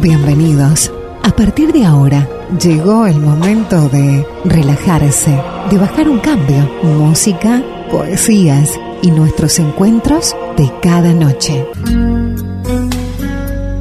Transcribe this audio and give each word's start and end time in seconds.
Bienvenidos. 0.00 0.92
A 1.24 1.30
partir 1.34 1.72
de 1.72 1.84
ahora, 1.84 2.28
llegó 2.62 3.06
el 3.06 3.18
momento 3.18 3.88
de 3.88 4.24
relajarse, 4.44 5.36
de 5.70 5.76
bajar 5.76 6.08
un 6.08 6.20
cambio. 6.20 6.70
Música, 6.84 7.64
poesías 7.90 8.70
y 9.02 9.10
nuestros 9.10 9.58
encuentros 9.58 10.36
de 10.56 10.70
cada 10.80 11.12
noche. 11.12 11.66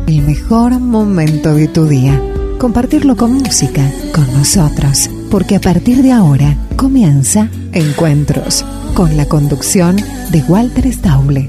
El 0.07 0.23
mejor 0.23 0.79
momento 0.79 1.53
de 1.53 1.67
tu 1.67 1.85
día. 1.85 2.19
Compartirlo 2.57 3.15
con 3.15 3.33
música, 3.33 3.83
con 4.11 4.25
nosotros. 4.33 5.11
Porque 5.29 5.55
a 5.55 5.61
partir 5.61 6.01
de 6.01 6.13
ahora 6.13 6.57
comienza 6.75 7.47
Encuentros, 7.73 8.65
con 8.95 9.17
la 9.17 9.27
conducción 9.27 9.97
de 10.31 10.41
Walter 10.47 10.91
Stauble. 10.91 11.47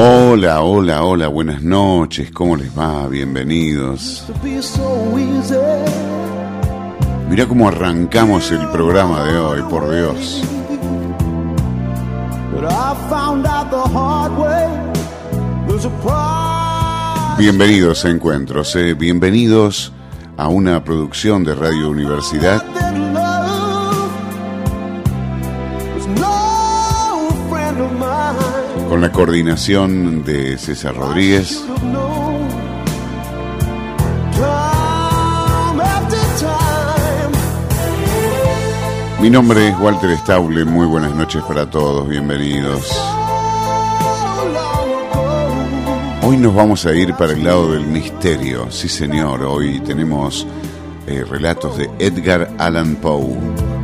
Hola, 0.00 0.62
hola, 0.62 1.02
hola, 1.02 1.26
buenas 1.26 1.60
noches, 1.60 2.30
¿cómo 2.30 2.54
les 2.54 2.70
va? 2.70 3.08
Bienvenidos. 3.08 4.24
Mira 7.28 7.48
cómo 7.48 7.66
arrancamos 7.66 8.48
el 8.52 8.64
programa 8.68 9.24
de 9.24 9.36
hoy, 9.36 9.62
por 9.62 9.90
Dios. 9.92 10.40
Bienvenidos 17.36 18.04
a 18.04 18.10
Encuentros, 18.10 18.76
eh, 18.76 18.94
bienvenidos 18.94 19.92
a 20.36 20.46
una 20.46 20.84
producción 20.84 21.42
de 21.42 21.56
Radio 21.56 21.90
Universidad 21.90 22.77
con 28.88 29.00
la 29.02 29.12
coordinación 29.12 30.24
de 30.24 30.56
César 30.56 30.96
Rodríguez. 30.96 31.62
Mi 39.20 39.28
nombre 39.28 39.68
es 39.68 39.78
Walter 39.78 40.16
Stauble, 40.18 40.64
muy 40.64 40.86
buenas 40.86 41.14
noches 41.14 41.42
para 41.42 41.68
todos, 41.68 42.08
bienvenidos. 42.08 42.90
Hoy 46.22 46.36
nos 46.38 46.54
vamos 46.54 46.86
a 46.86 46.94
ir 46.94 47.14
para 47.14 47.32
el 47.32 47.44
lado 47.44 47.72
del 47.72 47.86
misterio, 47.86 48.70
sí 48.70 48.88
señor, 48.88 49.42
hoy 49.42 49.80
tenemos 49.80 50.46
eh, 51.06 51.24
relatos 51.28 51.76
de 51.76 51.90
Edgar 51.98 52.50
Allan 52.58 52.96
Poe. 52.96 53.77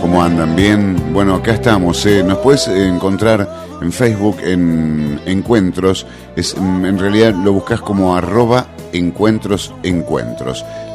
¿Cómo 0.00 0.22
andan? 0.22 0.56
Bien. 0.56 1.12
Bueno, 1.12 1.34
acá 1.34 1.52
estamos. 1.52 2.04
Eh. 2.06 2.22
Nos 2.24 2.38
puedes 2.38 2.66
encontrar 2.68 3.48
en 3.80 3.92
Facebook 3.92 4.38
en 4.42 5.20
Encuentros. 5.26 6.06
Es, 6.36 6.56
mm, 6.56 6.84
en 6.84 6.98
realidad 6.98 7.34
lo 7.34 7.52
buscas 7.52 7.80
como 7.80 8.16
arroba 8.16 8.66
encuentros. 8.92 9.72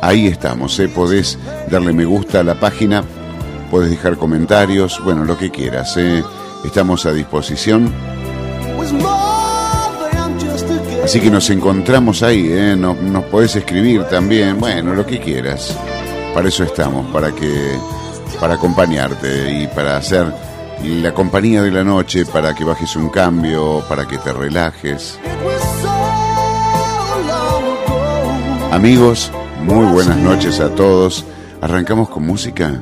Ahí 0.01 0.27
estamos. 0.27 0.79
Eh. 0.79 0.87
Podés 0.87 1.37
darle 1.69 1.93
me 1.93 2.05
gusta 2.05 2.39
a 2.39 2.43
la 2.43 2.59
página. 2.59 3.03
Puedes 3.69 3.89
dejar 3.89 4.17
comentarios. 4.17 4.99
Bueno, 5.03 5.25
lo 5.25 5.37
que 5.37 5.51
quieras. 5.51 5.95
Eh. 5.97 6.23
Estamos 6.65 7.05
a 7.05 7.13
disposición. 7.13 7.91
Así 11.03 11.19
que 11.19 11.29
nos 11.29 11.49
encontramos 11.49 12.23
ahí. 12.23 12.47
Eh. 12.49 12.75
Nos, 12.77 12.99
nos 13.01 13.25
podés 13.25 13.55
escribir 13.55 14.03
también. 14.05 14.59
Bueno, 14.59 14.95
lo 14.95 15.05
que 15.05 15.19
quieras. 15.19 15.77
Para 16.33 16.47
eso 16.47 16.63
estamos, 16.63 17.07
para 17.11 17.31
que 17.33 17.77
para 18.39 18.53
acompañarte 18.55 19.63
y 19.63 19.67
para 19.67 19.97
hacer 19.97 20.33
la 20.83 21.13
compañía 21.13 21.61
de 21.61 21.71
la 21.71 21.83
noche, 21.83 22.25
para 22.25 22.53
que 22.55 22.63
bajes 22.63 22.95
un 22.95 23.09
cambio, 23.09 23.83
para 23.89 24.07
que 24.07 24.17
te 24.17 24.31
relajes. 24.31 25.19
Amigos, 28.71 29.31
muy 29.63 29.85
buenas 29.91 30.17
noches 30.17 30.59
a 30.59 30.69
todos. 30.69 31.25
¿Arrancamos 31.61 32.09
con 32.09 32.25
música? 32.25 32.81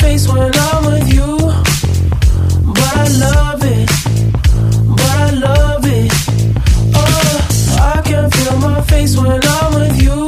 face 0.00 0.26
when 0.28 0.50
I'm 0.68 0.84
with 0.90 1.12
you, 1.12 1.30
but 2.76 2.92
I 3.04 3.06
love 3.26 3.62
it, 3.76 3.86
but 4.98 5.16
I 5.26 5.30
love 5.46 5.84
it. 5.98 6.10
Oh, 7.00 7.32
I 7.94 8.00
can 8.08 8.30
feel 8.30 8.56
my 8.68 8.80
face 8.92 9.16
when 9.16 9.40
I'm 9.56 9.70
with 9.78 9.96
you, 10.06 10.18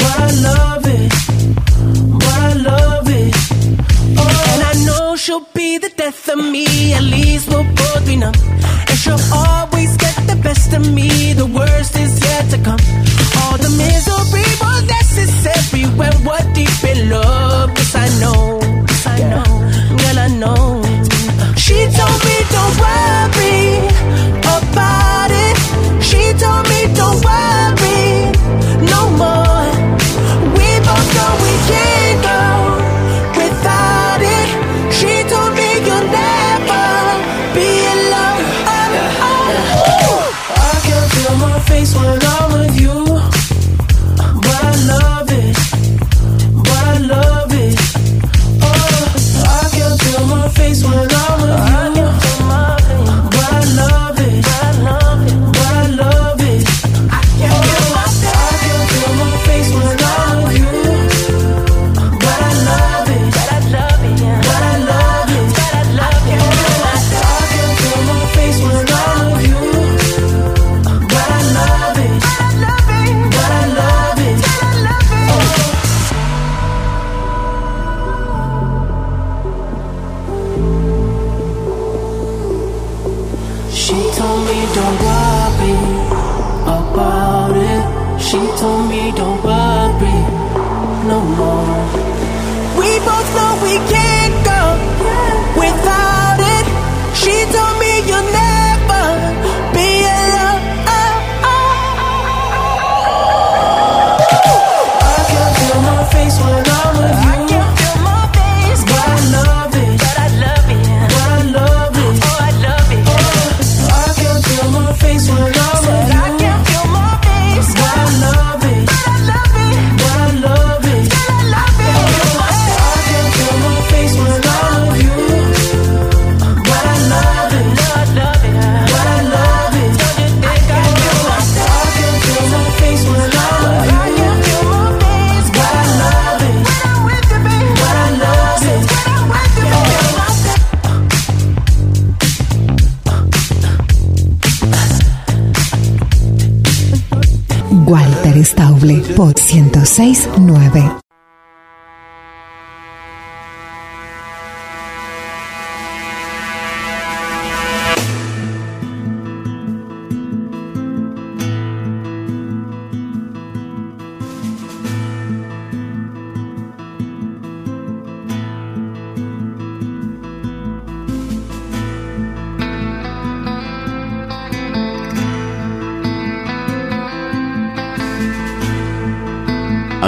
but 0.00 0.16
I 0.26 0.30
love 0.48 0.84
it, 0.98 1.10
but 2.22 2.38
I 2.48 2.52
love 2.70 3.08
it. 3.22 3.34
Oh, 4.20 4.50
and 4.52 4.60
I 4.70 4.74
know 4.86 5.16
she'll 5.16 5.46
be 5.54 5.78
the 5.78 5.90
death 5.90 6.28
of 6.28 6.38
me. 6.38 6.66
At 6.94 7.02
least 7.02 7.48
we'll 7.48 7.70
both 7.82 8.04
be 8.06 8.16
numb. 8.16 8.34
And 8.88 8.98
she'll 9.02 9.26
always 9.32 9.96
get 9.96 10.16
the 10.26 10.38
best 10.42 10.72
of 10.72 10.82
me. 10.92 11.08
The 11.34 11.46
worst 11.46 11.96
is 11.96 12.12
yet 12.26 12.50
to 12.52 12.58
come. 12.68 12.82
All 13.40 13.56
the 13.58 13.72
misery 13.84 14.48
was 14.62 14.82
necessary 14.98 15.84
when 15.98 16.14
we're 16.26 16.46
deep 16.54 16.78
in 16.92 17.10
love. 17.10 17.83
Know. 18.20 18.60
I 19.06 19.18
know. 19.32 19.44
Girl, 19.98 20.18
I 20.18 20.28
know. 20.28 20.82
She 21.56 21.74
told 21.96 22.18
me 22.24 22.36
don't 22.50 22.78
worry 22.78 23.13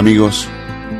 Amigos, 0.07 0.47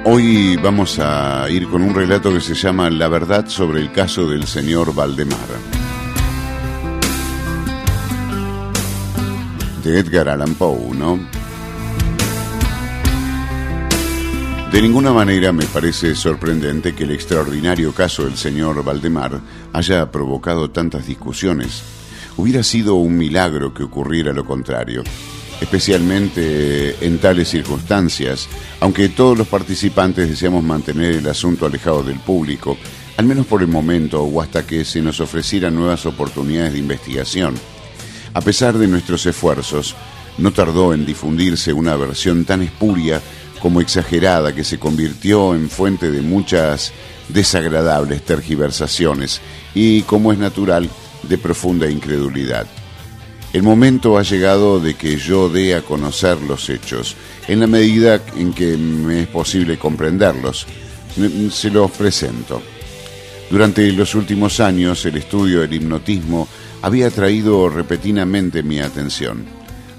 hoy 0.04 0.58
vamos 0.58 1.00
a 1.00 1.50
ir 1.50 1.70
con 1.70 1.82
un 1.82 1.96
relato 1.96 2.34
que 2.34 2.42
se 2.42 2.54
llama 2.54 2.90
La 2.90 3.08
verdad 3.08 3.48
sobre 3.48 3.80
el 3.80 3.90
caso 3.94 4.30
del 4.30 4.46
señor 4.46 4.94
Valdemar. 4.94 5.48
De 9.82 10.00
Edgar 10.00 10.28
Allan 10.28 10.56
Poe, 10.56 10.94
¿no? 10.94 11.18
De 14.74 14.82
ninguna 14.82 15.14
manera 15.14 15.54
me 15.54 15.64
parece 15.68 16.14
sorprendente 16.14 16.94
que 16.94 17.06
el 17.06 17.12
extraordinario 17.12 17.94
caso 17.94 18.26
del 18.26 18.36
señor 18.36 18.84
Valdemar 18.84 19.40
haya 19.72 20.12
provocado 20.12 20.72
tantas 20.72 21.08
discusiones. 21.08 21.82
Hubiera 22.36 22.62
sido 22.62 22.96
un 22.96 23.18
milagro 23.18 23.74
que 23.74 23.84
ocurriera 23.84 24.34
lo 24.34 24.44
contrario, 24.44 25.02
especialmente 25.62 27.06
en 27.06 27.20
tales 27.20 27.48
circunstancias, 27.48 28.50
aunque 28.88 29.10
todos 29.10 29.38
los 29.38 29.50
participantes 29.50 30.30
deseamos 30.30 30.64
mantener 30.64 31.12
el 31.16 31.28
asunto 31.28 31.66
alejado 31.66 32.04
del 32.04 32.20
público, 32.20 32.78
al 33.18 33.26
menos 33.26 33.46
por 33.46 33.62
el 33.62 33.68
momento 33.68 34.24
o 34.24 34.42
hasta 34.42 34.66
que 34.66 34.86
se 34.86 35.02
nos 35.02 35.20
ofrecieran 35.20 35.76
nuevas 35.76 36.06
oportunidades 36.06 36.72
de 36.72 36.80
investigación. 36.80 37.56
A 38.34 38.40
pesar 38.40 38.78
de 38.78 38.88
nuestros 38.88 39.26
esfuerzos, 39.26 39.94
no 40.38 40.54
tardó 40.54 40.94
en 40.94 41.06
difundirse 41.06 41.74
una 41.74 41.98
versión 41.98 42.46
tan 42.46 42.62
espuria 42.62 43.22
como 43.60 43.82
exagerada 43.82 44.56
que 44.56 44.64
se 44.64 44.80
convirtió 44.80 45.54
en 45.54 45.70
fuente 45.70 46.10
de 46.10 46.22
muchas 46.22 46.94
desagradables 47.28 48.22
tergiversaciones 48.22 49.42
y, 49.76 50.04
como 50.04 50.32
es 50.32 50.40
natural, 50.40 50.90
de 51.24 51.38
profunda 51.38 51.90
incredulidad. 51.92 52.68
El 53.52 53.64
momento 53.64 54.18
ha 54.18 54.24
llegado 54.24 54.80
de 54.80 54.94
que 54.94 55.18
yo 55.18 55.50
dé 55.50 55.76
a 55.76 55.82
conocer 55.82 56.42
los 56.42 56.70
hechos, 56.70 57.16
en 57.48 57.60
la 57.60 57.68
medida 57.68 58.22
en 58.36 58.54
que 58.54 58.78
me 58.78 59.24
es 59.24 59.28
posible 59.28 59.78
comprenderlos. 59.78 60.68
Se 61.52 61.70
los 61.70 61.92
presento. 61.92 62.62
Durante 63.50 63.92
los 63.94 64.14
últimos 64.16 64.60
años, 64.60 65.06
el 65.06 65.18
estudio 65.18 65.62
del 65.62 65.74
hipnotismo 65.74 66.48
había 66.82 67.08
atraído 67.08 67.70
repentinamente 67.70 68.62
mi 68.62 68.80
atención. 68.80 69.46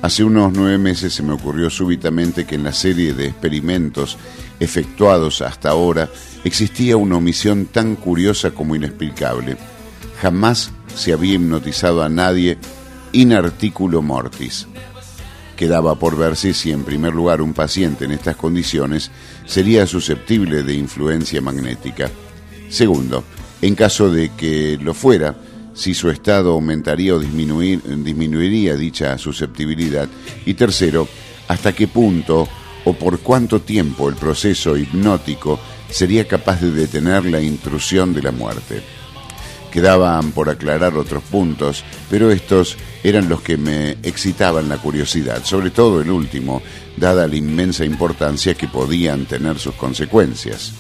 Hace 0.00 0.22
unos 0.22 0.52
nueve 0.52 0.78
meses 0.78 1.12
se 1.14 1.22
me 1.22 1.32
ocurrió 1.32 1.70
súbitamente 1.70 2.46
que 2.46 2.54
en 2.54 2.64
la 2.64 2.72
serie 2.72 3.14
de 3.14 3.26
experimentos 3.26 4.16
efectuados 4.60 5.40
hasta 5.42 5.70
ahora 5.70 6.08
existía 6.44 6.96
una 6.96 7.16
omisión 7.16 7.66
tan 7.66 7.96
curiosa 7.96 8.52
como 8.52 8.76
inexplicable. 8.76 9.56
Jamás 10.20 10.70
se 10.94 11.12
había 11.12 11.34
hipnotizado 11.34 12.02
a 12.02 12.08
nadie 12.08 12.58
in 13.12 13.32
articulo 13.32 14.02
mortis. 14.02 14.66
Quedaba 15.58 15.96
por 15.96 16.16
verse 16.16 16.54
si 16.54 16.70
en 16.70 16.84
primer 16.84 17.12
lugar 17.12 17.42
un 17.42 17.52
paciente 17.52 18.04
en 18.04 18.12
estas 18.12 18.36
condiciones 18.36 19.10
sería 19.44 19.88
susceptible 19.88 20.62
de 20.62 20.74
influencia 20.74 21.40
magnética. 21.40 22.08
Segundo, 22.70 23.24
en 23.60 23.74
caso 23.74 24.08
de 24.08 24.30
que 24.36 24.78
lo 24.80 24.94
fuera, 24.94 25.34
si 25.74 25.94
su 25.94 26.10
estado 26.10 26.52
aumentaría 26.52 27.12
o 27.12 27.20
disminuir- 27.20 27.82
disminuiría 27.82 28.76
dicha 28.76 29.18
susceptibilidad. 29.18 30.08
Y 30.46 30.54
tercero, 30.54 31.08
hasta 31.48 31.72
qué 31.72 31.88
punto 31.88 32.48
o 32.84 32.92
por 32.92 33.18
cuánto 33.18 33.60
tiempo 33.60 34.08
el 34.08 34.14
proceso 34.14 34.76
hipnótico 34.76 35.58
sería 35.90 36.28
capaz 36.28 36.60
de 36.60 36.70
detener 36.70 37.24
la 37.24 37.40
intrusión 37.40 38.14
de 38.14 38.22
la 38.22 38.30
muerte. 38.30 38.80
Quedaban 39.72 40.30
por 40.30 40.50
aclarar 40.50 40.96
otros 40.96 41.24
puntos, 41.24 41.82
pero 42.08 42.30
estos 42.30 42.76
eran 43.02 43.28
los 43.28 43.40
que 43.42 43.56
me 43.56 43.92
excitaban 44.02 44.68
la 44.68 44.78
curiosidad, 44.78 45.44
sobre 45.44 45.70
todo 45.70 46.00
el 46.00 46.10
último, 46.10 46.62
dada 46.96 47.26
la 47.26 47.36
inmensa 47.36 47.84
importancia 47.84 48.54
que 48.54 48.68
podían 48.68 49.26
tener 49.26 49.58
sus 49.58 49.74
consecuencias. 49.74 50.72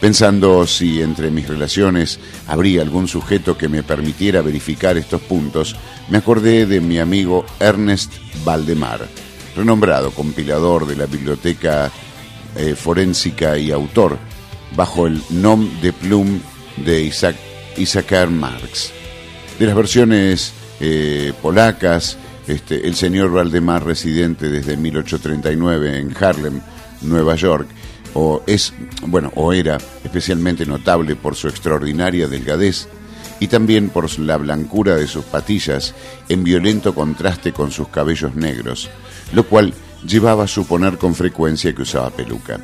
Pensando 0.00 0.64
si 0.66 1.02
entre 1.02 1.30
mis 1.30 1.48
relaciones 1.48 2.20
habría 2.46 2.82
algún 2.82 3.08
sujeto 3.08 3.58
que 3.58 3.68
me 3.68 3.82
permitiera 3.82 4.42
verificar 4.42 4.96
estos 4.96 5.20
puntos, 5.22 5.74
me 6.08 6.18
acordé 6.18 6.66
de 6.66 6.80
mi 6.80 6.98
amigo 6.98 7.44
Ernest 7.58 8.12
Valdemar, 8.44 9.08
renombrado 9.56 10.12
compilador 10.12 10.86
de 10.86 10.94
la 10.94 11.06
biblioteca 11.06 11.90
eh, 12.56 12.76
forénsica 12.76 13.58
y 13.58 13.72
autor, 13.72 14.18
bajo 14.76 15.08
el 15.08 15.20
nom 15.30 15.68
de 15.80 15.92
plume 15.92 16.40
de 16.76 17.02
Isaac, 17.02 17.36
Isaac 17.76 18.28
Marx. 18.28 18.92
De 19.58 19.66
las 19.66 19.74
versiones 19.74 20.52
eh, 20.80 21.32
polacas, 21.42 22.18
este, 22.46 22.86
el 22.86 22.94
señor 22.94 23.30
Valdemar, 23.30 23.84
residente 23.84 24.48
desde 24.48 24.76
1839 24.76 25.98
en 25.98 26.16
Harlem, 26.18 26.60
Nueva 27.02 27.34
York, 27.34 27.68
o 28.14 28.42
es, 28.46 28.72
bueno, 29.06 29.30
o 29.34 29.52
era 29.52 29.78
especialmente 30.02 30.64
notable 30.66 31.14
por 31.14 31.36
su 31.36 31.48
extraordinaria 31.48 32.26
delgadez 32.26 32.88
y 33.40 33.48
también 33.48 33.90
por 33.90 34.18
la 34.18 34.36
blancura 34.36 34.96
de 34.96 35.06
sus 35.06 35.24
patillas 35.24 35.94
en 36.28 36.42
violento 36.44 36.94
contraste 36.94 37.52
con 37.52 37.70
sus 37.70 37.88
cabellos 37.88 38.34
negros, 38.34 38.88
lo 39.32 39.44
cual 39.46 39.74
llevaba 40.06 40.44
a 40.44 40.48
suponer 40.48 40.98
con 40.98 41.14
frecuencia 41.14 41.74
que 41.74 41.82
usaba 41.82 42.10
peluca. 42.10 42.58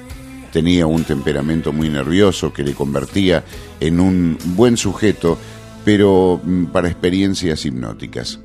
Tenía 0.52 0.86
un 0.86 1.02
temperamento 1.04 1.72
muy 1.72 1.88
nervioso 1.88 2.52
que 2.52 2.62
le 2.62 2.74
convertía 2.74 3.44
en 3.80 3.98
un 3.98 4.38
buen 4.56 4.76
sujeto, 4.76 5.36
pero 5.84 6.40
mm, 6.42 6.66
para 6.66 6.88
experiencias 6.88 7.64
hipnóticas. 7.64 8.38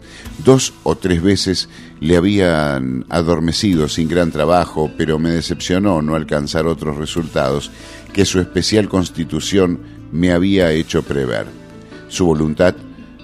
Dos 0.43 0.73
o 0.83 0.95
tres 0.95 1.21
veces 1.21 1.69
le 1.99 2.17
habían 2.17 3.05
adormecido 3.09 3.87
sin 3.87 4.07
gran 4.07 4.31
trabajo, 4.31 4.91
pero 4.97 5.19
me 5.19 5.31
decepcionó 5.31 6.01
no 6.01 6.15
alcanzar 6.15 6.67
otros 6.67 6.97
resultados 6.97 7.71
que 8.13 8.25
su 8.25 8.39
especial 8.39 8.89
constitución 8.89 9.79
me 10.11 10.31
había 10.31 10.71
hecho 10.71 11.03
prever. 11.03 11.47
Su 12.07 12.25
voluntad 12.25 12.75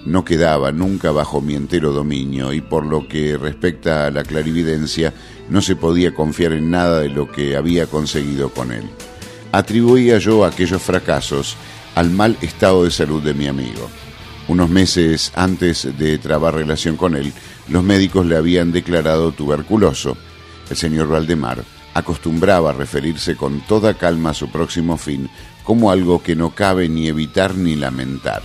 no 0.04 0.24
quedaba 0.24 0.70
nunca 0.70 1.10
bajo 1.10 1.40
mi 1.40 1.54
entero 1.54 1.92
dominio 1.92 2.52
y 2.52 2.60
por 2.60 2.86
lo 2.86 3.08
que 3.08 3.36
respecta 3.36 4.06
a 4.06 4.10
la 4.10 4.22
clarividencia 4.22 5.12
no 5.50 5.60
se 5.60 5.74
podía 5.74 6.14
confiar 6.14 6.52
en 6.52 6.70
nada 6.70 7.00
de 7.00 7.08
lo 7.08 7.30
que 7.30 7.56
había 7.56 7.86
conseguido 7.86 8.50
con 8.50 8.70
él. 8.70 8.84
Atribuía 9.50 10.18
yo 10.18 10.44
aquellos 10.44 10.82
fracasos 10.82 11.56
al 11.96 12.10
mal 12.10 12.36
estado 12.40 12.84
de 12.84 12.90
salud 12.90 13.22
de 13.22 13.34
mi 13.34 13.48
amigo. 13.48 13.88
Unos 14.48 14.70
meses 14.70 15.32
antes 15.34 15.88
de 15.98 16.18
trabar 16.18 16.54
relación 16.54 16.96
con 16.96 17.16
él, 17.16 17.32
los 17.68 17.82
médicos 17.82 18.26
le 18.26 18.36
habían 18.36 18.70
declarado 18.70 19.32
tuberculoso. 19.32 20.16
El 20.70 20.76
señor 20.76 21.08
Valdemar 21.08 21.64
acostumbraba 21.94 22.70
a 22.70 22.74
referirse 22.74 23.36
con 23.36 23.60
toda 23.62 23.94
calma 23.94 24.30
a 24.30 24.34
su 24.34 24.48
próximo 24.48 24.96
fin 24.98 25.28
como 25.64 25.90
algo 25.90 26.22
que 26.22 26.36
no 26.36 26.50
cabe 26.50 26.88
ni 26.88 27.08
evitar 27.08 27.56
ni 27.56 27.74
lamentar. 27.74 28.42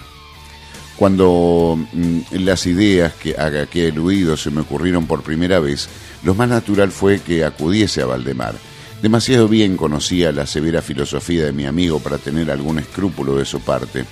Cuando 0.97 1.77
mm, 1.93 2.19
las 2.31 2.65
ideas 2.65 3.13
que, 3.13 3.35
a 3.39 3.65
que 3.67 3.85
he 3.85 3.87
eludido 3.89 4.37
se 4.37 4.49
me 4.49 4.61
ocurrieron 4.61 5.05
por 5.05 5.21
primera 5.21 5.59
vez, 5.59 5.87
lo 6.23 6.33
más 6.33 6.49
natural 6.49 6.91
fue 6.91 7.19
que 7.19 7.43
acudiese 7.45 8.01
a 8.01 8.07
Valdemar. 8.07 8.55
Demasiado 9.01 9.47
bien 9.47 9.77
conocía 9.77 10.31
la 10.31 10.47
severa 10.47 10.81
filosofía 10.81 11.45
de 11.45 11.53
mi 11.53 11.65
amigo 11.65 11.99
para 11.99 12.17
tener 12.17 12.49
algún 12.49 12.79
escrúpulo 12.79 13.35
de 13.35 13.45
su 13.45 13.61
parte. 13.61 14.05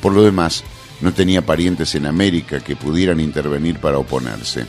Por 0.00 0.12
lo 0.12 0.22
demás, 0.22 0.64
no 1.02 1.12
tenía 1.12 1.44
parientes 1.44 1.94
en 1.94 2.06
América 2.06 2.60
que 2.60 2.76
pudieran 2.76 3.20
intervenir 3.20 3.78
para 3.78 3.98
oponerse. 3.98 4.66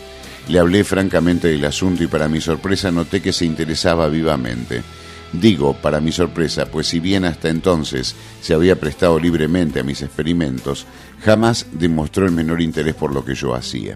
Le 0.50 0.60
hablé 0.60 0.84
francamente 0.84 1.48
del 1.48 1.64
asunto 1.64 2.04
y 2.04 2.08
para 2.08 2.28
mi 2.28 2.42
sorpresa 2.42 2.92
noté 2.92 3.22
que 3.22 3.32
se 3.32 3.46
interesaba 3.46 4.10
vivamente. 4.10 4.84
Digo, 5.32 5.74
para 5.74 6.02
mi 6.02 6.12
sorpresa, 6.12 6.66
pues 6.66 6.88
si 6.88 7.00
bien 7.00 7.26
hasta 7.26 7.50
entonces 7.50 8.16
se 8.42 8.54
había 8.54 8.80
prestado 8.80 9.20
libremente 9.20 9.80
a 9.80 9.84
mis 9.84 10.02
experimentos, 10.02 10.86
jamás 11.24 11.66
demostró 11.72 12.26
el 12.26 12.32
menor 12.32 12.62
interés 12.62 12.94
por 12.94 13.14
lo 13.14 13.24
que 13.24 13.36
yo 13.36 13.56
hacía. 13.56 13.96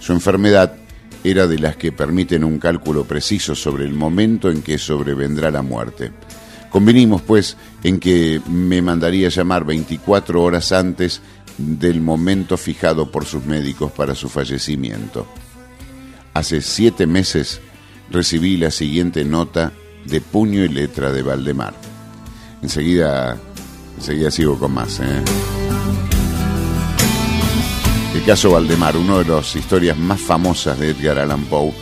Su 0.00 0.12
enfermedad 0.12 0.74
era 1.22 1.46
de 1.46 1.58
las 1.58 1.76
que 1.76 1.92
permiten 1.92 2.44
un 2.44 2.58
cálculo 2.58 3.04
preciso 3.04 3.54
sobre 3.54 3.84
el 3.84 3.94
momento 3.94 4.50
en 4.50 4.62
que 4.62 4.78
sobrevendrá 4.78 5.50
la 5.50 5.62
muerte. 5.62 6.12
Convenimos, 6.70 7.22
pues, 7.22 7.56
en 7.84 8.00
que 8.00 8.40
me 8.48 8.82
mandaría 8.82 9.28
llamar 9.28 9.64
24 9.64 10.42
horas 10.42 10.72
antes 10.72 11.20
del 11.58 12.00
momento 12.00 12.56
fijado 12.56 13.10
por 13.10 13.24
sus 13.24 13.44
médicos 13.44 13.92
para 13.92 14.14
su 14.14 14.28
fallecimiento. 14.28 15.26
Hace 16.32 16.60
siete 16.62 17.06
meses 17.06 17.60
recibí 18.10 18.56
la 18.56 18.70
siguiente 18.70 19.24
nota 19.24 19.72
de 20.04 20.20
puño 20.20 20.64
y 20.64 20.68
letra 20.68 21.12
de 21.12 21.22
Valdemar. 21.22 21.74
Enseguida, 22.62 23.36
enseguida 23.96 24.30
sigo 24.30 24.58
con 24.58 24.72
más. 24.72 25.00
¿eh? 25.00 25.22
El 28.14 28.24
caso 28.24 28.50
Valdemar, 28.50 28.96
una 28.96 29.18
de 29.18 29.24
las 29.24 29.54
historias 29.56 29.96
más 29.96 30.20
famosas 30.20 30.78
de 30.78 30.90
Edgar 30.90 31.18
Allan 31.18 31.44
Poe, 31.44 31.72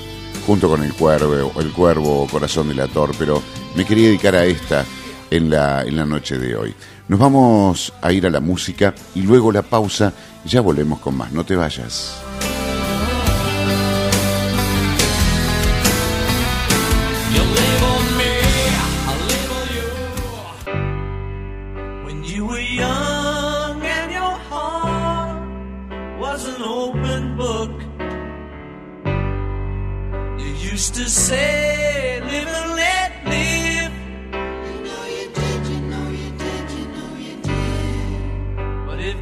junto 0.46 0.68
con 0.68 0.82
El 0.82 0.92
Cuervo, 0.94 1.52
El 1.60 1.72
Cuervo, 1.72 2.26
Corazón 2.30 2.68
del 2.68 2.80
Ator, 2.80 3.12
pero 3.18 3.42
me 3.74 3.84
quería 3.84 4.08
dedicar 4.08 4.34
a 4.34 4.44
esta 4.44 4.84
en 5.30 5.50
la, 5.50 5.82
en 5.82 5.96
la 5.96 6.04
noche 6.04 6.38
de 6.38 6.56
hoy. 6.56 6.74
Nos 7.12 7.20
vamos 7.20 7.92
a 8.00 8.10
ir 8.10 8.26
a 8.26 8.30
la 8.30 8.40
música 8.40 8.94
y 9.14 9.20
luego 9.20 9.52
la 9.52 9.60
pausa, 9.60 10.14
ya 10.46 10.62
volvemos 10.62 10.98
con 10.98 11.14
más, 11.14 11.30
no 11.30 11.44
te 11.44 11.54
vayas. 11.54 12.16
Label 17.34 18.16
me, 18.16 18.32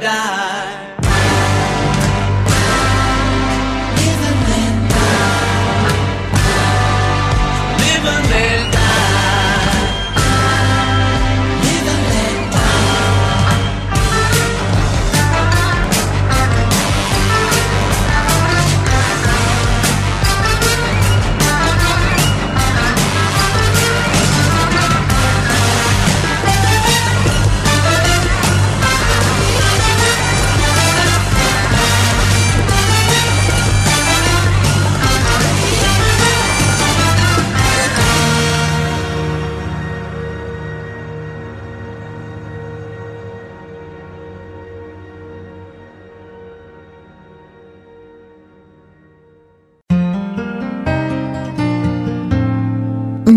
Die. 0.00 0.45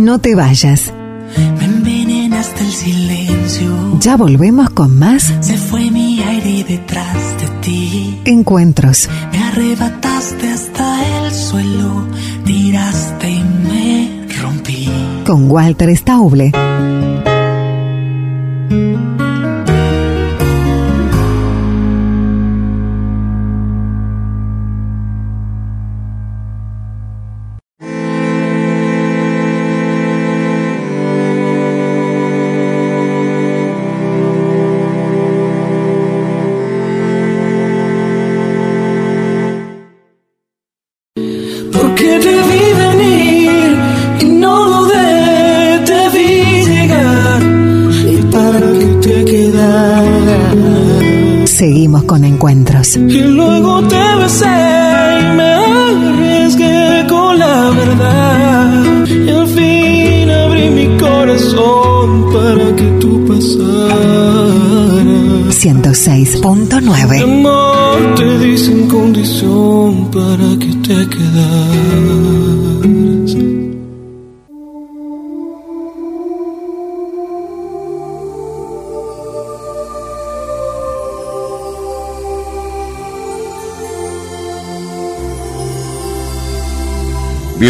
No 0.10 0.18
te 0.18 0.34
vayas. 0.34 0.92
Me 1.38 1.66
envenenaste 1.66 2.62
el 2.62 2.72
silencio. 2.72 4.00
Ya 4.00 4.18
volvemos 4.18 4.72
con 4.72 4.98
más. 4.98 5.32
Se 5.39 5.56
fue 5.56 5.92
mi 5.92 6.20
aire 6.20 6.66
detrás 6.68 7.16
de 7.39 7.48
ti. 7.62 8.20
Encuentros. 8.25 9.08
Me 9.32 9.38
arrebataste 9.38 10.50
hasta 10.50 11.28
el 11.28 11.32
suelo. 11.32 12.08
Tiraste 12.44 13.30
y 13.30 13.44
me 13.44 14.28
rompí. 14.42 14.89
Con 15.28 15.51
Walter 15.51 15.96
Stauble. 15.96 16.54
Y 52.96 53.22
luego 53.22 53.84
te 53.84 54.15
besé 54.19 54.46
y 54.46 55.36
me 55.38 55.43
arriesgué 55.43 57.05
con 57.08 57.38
la 57.38 57.69
verdad. 57.69 59.05
Y 59.08 59.29
al 59.29 59.46
fin 59.48 60.31
abrí 60.31 60.72
mi 60.72 60.98
corazón 60.98 62.31
para 62.34 62.75
que 62.75 62.86
tú 63.00 63.24
pasaras. 63.27 63.69
106.9. 65.55 67.19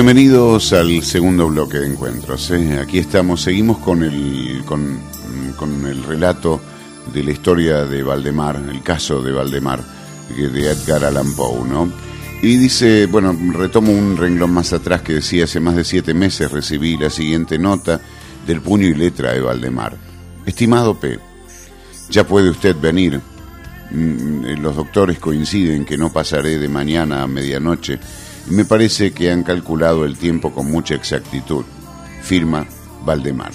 Bienvenidos 0.01 0.71
al 0.71 1.03
segundo 1.03 1.49
bloque 1.49 1.77
de 1.77 1.87
encuentros. 1.87 2.51
¿eh? 2.51 2.79
Aquí 2.79 2.99
estamos, 2.99 3.41
seguimos 3.41 3.79
con 3.79 4.01
el, 4.01 4.61
con, 4.65 4.97
con 5.57 5.85
el 5.85 6.01
relato 6.05 6.61
de 7.13 7.21
la 7.21 7.31
historia 7.31 7.83
de 7.83 8.01
Valdemar, 8.01 8.63
el 8.69 8.81
caso 8.81 9.21
de 9.21 9.33
Valdemar, 9.33 9.83
de 10.29 10.71
Edgar 10.71 11.03
Allan 11.03 11.35
Poe, 11.35 11.67
¿no? 11.67 11.91
Y 12.41 12.55
dice, 12.55 13.07
bueno, 13.07 13.37
retomo 13.51 13.91
un 13.91 14.15
renglón 14.15 14.53
más 14.53 14.71
atrás 14.71 15.01
que 15.01 15.15
decía, 15.15 15.43
hace 15.43 15.59
más 15.59 15.75
de 15.75 15.83
siete 15.83 16.13
meses 16.13 16.49
recibí 16.49 16.95
la 16.95 17.09
siguiente 17.09 17.59
nota 17.59 17.99
del 18.47 18.61
puño 18.61 18.87
y 18.87 18.93
letra 18.93 19.33
de 19.33 19.41
Valdemar. 19.41 19.97
Estimado 20.45 20.97
P, 20.97 21.19
ya 22.09 22.25
puede 22.25 22.49
usted 22.49 22.73
venir. 22.79 23.19
Mm, 23.91 24.61
Los 24.61 24.77
doctores 24.77 25.19
coinciden 25.19 25.83
que 25.83 25.97
no 25.97 26.09
pasaré 26.09 26.57
de 26.57 26.69
mañana 26.69 27.21
a 27.21 27.27
medianoche 27.27 27.99
me 28.49 28.65
parece 28.65 29.11
que 29.11 29.31
han 29.31 29.43
calculado 29.43 30.05
el 30.05 30.17
tiempo 30.17 30.53
con 30.53 30.69
mucha 30.71 30.95
exactitud. 30.95 31.63
Firma 32.21 32.67
Valdemar. 33.05 33.51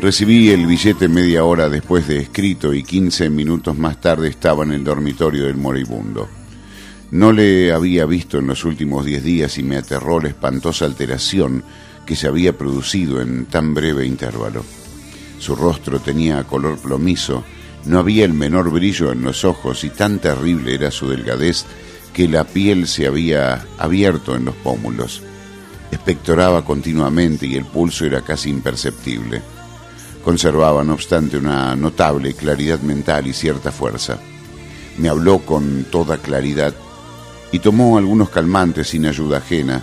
Recibí 0.00 0.50
el 0.50 0.66
billete 0.66 1.08
media 1.08 1.44
hora 1.44 1.68
después 1.68 2.06
de 2.06 2.18
escrito 2.18 2.74
y 2.74 2.82
15 2.82 3.30
minutos 3.30 3.76
más 3.76 4.00
tarde 4.00 4.28
estaba 4.28 4.64
en 4.64 4.72
el 4.72 4.84
dormitorio 4.84 5.46
del 5.46 5.56
moribundo. 5.56 6.28
No 7.10 7.32
le 7.32 7.72
había 7.72 8.04
visto 8.06 8.38
en 8.38 8.48
los 8.48 8.64
últimos 8.64 9.06
diez 9.06 9.22
días 9.22 9.56
y 9.56 9.62
me 9.62 9.76
aterró 9.76 10.20
la 10.20 10.28
espantosa 10.28 10.84
alteración 10.84 11.62
que 12.04 12.16
se 12.16 12.26
había 12.26 12.58
producido 12.58 13.20
en 13.20 13.46
tan 13.46 13.72
breve 13.72 14.04
intervalo. 14.04 14.64
Su 15.38 15.54
rostro 15.54 16.00
tenía 16.00 16.44
color 16.44 16.78
plomizo, 16.78 17.44
no 17.86 17.98
había 17.98 18.24
el 18.24 18.34
menor 18.34 18.70
brillo 18.70 19.12
en 19.12 19.22
los 19.22 19.44
ojos 19.44 19.84
y 19.84 19.90
tan 19.90 20.18
terrible 20.18 20.74
era 20.74 20.90
su 20.90 21.08
delgadez 21.08 21.64
que 22.14 22.28
la 22.28 22.44
piel 22.44 22.86
se 22.86 23.06
había 23.08 23.66
abierto 23.76 24.36
en 24.36 24.44
los 24.44 24.54
pómulos. 24.54 25.20
Expectoraba 25.90 26.64
continuamente 26.64 27.46
y 27.46 27.56
el 27.56 27.64
pulso 27.64 28.06
era 28.06 28.22
casi 28.22 28.50
imperceptible. 28.50 29.42
Conservaba, 30.24 30.84
no 30.84 30.94
obstante, 30.94 31.36
una 31.36 31.74
notable 31.74 32.32
claridad 32.34 32.80
mental 32.80 33.26
y 33.26 33.32
cierta 33.32 33.72
fuerza. 33.72 34.18
Me 34.96 35.08
habló 35.08 35.40
con 35.40 35.84
toda 35.90 36.18
claridad 36.18 36.72
y 37.50 37.58
tomó 37.58 37.98
algunos 37.98 38.30
calmantes 38.30 38.88
sin 38.88 39.06
ayuda 39.06 39.38
ajena, 39.38 39.82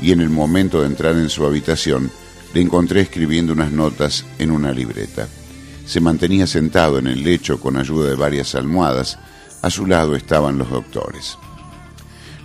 y 0.00 0.12
en 0.12 0.20
el 0.20 0.30
momento 0.30 0.80
de 0.80 0.86
entrar 0.86 1.16
en 1.16 1.28
su 1.28 1.44
habitación 1.44 2.10
le 2.54 2.60
encontré 2.60 3.00
escribiendo 3.00 3.52
unas 3.52 3.72
notas 3.72 4.24
en 4.38 4.52
una 4.52 4.72
libreta. 4.72 5.26
Se 5.86 6.00
mantenía 6.00 6.46
sentado 6.46 6.98
en 6.98 7.08
el 7.08 7.22
lecho 7.22 7.58
con 7.60 7.76
ayuda 7.76 8.08
de 8.08 8.16
varias 8.16 8.54
almohadas, 8.54 9.18
a 9.60 9.70
su 9.70 9.86
lado 9.86 10.14
estaban 10.14 10.56
los 10.56 10.70
doctores. 10.70 11.36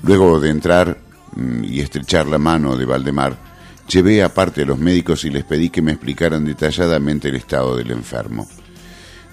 Luego 0.03 0.39
de 0.39 0.49
entrar 0.49 0.97
mm, 1.35 1.63
y 1.63 1.79
estrechar 1.79 2.27
la 2.27 2.38
mano 2.38 2.75
de 2.75 2.85
Valdemar, 2.85 3.38
llevé 3.88 4.23
aparte 4.23 4.62
a 4.62 4.65
los 4.65 4.79
médicos 4.79 5.25
y 5.25 5.29
les 5.29 5.43
pedí 5.43 5.69
que 5.69 5.81
me 5.81 5.91
explicaran 5.91 6.45
detalladamente 6.45 7.29
el 7.29 7.35
estado 7.35 7.75
del 7.75 7.91
enfermo. 7.91 8.47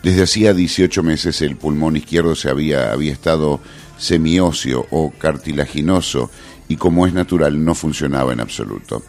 Desde 0.03 0.23
hacía 0.23 0.55
18 0.55 1.03
meses 1.03 1.43
el 1.43 1.57
pulmón 1.57 1.97
izquierdo 1.97 2.35
se 2.35 2.49
había, 2.49 2.93
había 2.93 3.13
estado 3.13 3.61
semióseo 3.99 4.87
o 4.91 5.11
cartilaginoso 5.11 6.31
y 6.69 6.77
como 6.77 7.07
es 7.07 7.13
natural 7.13 7.65
no 7.65 7.75
funcionaba 7.75 8.33
en 8.33 8.41
absoluto. 8.41 9.03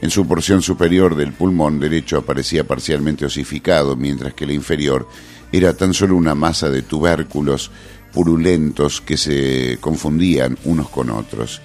En 0.00 0.10
su 0.10 0.26
porción 0.26 0.60
superior 0.60 1.16
del 1.16 1.32
pulmón 1.32 1.80
derecho 1.80 2.18
aparecía 2.18 2.64
parcialmente 2.64 3.24
osificado, 3.24 3.96
mientras 3.96 4.34
que 4.34 4.46
la 4.46 4.52
inferior 4.52 5.08
era 5.50 5.74
tan 5.76 5.94
solo 5.94 6.16
una 6.16 6.34
masa 6.34 6.68
de 6.68 6.82
tubérculos 6.82 7.70
purulentos 8.14 9.00
que 9.00 9.16
se 9.16 9.78
confundían 9.80 10.56
unos 10.64 10.88
con 10.88 11.10
otros. 11.10 11.60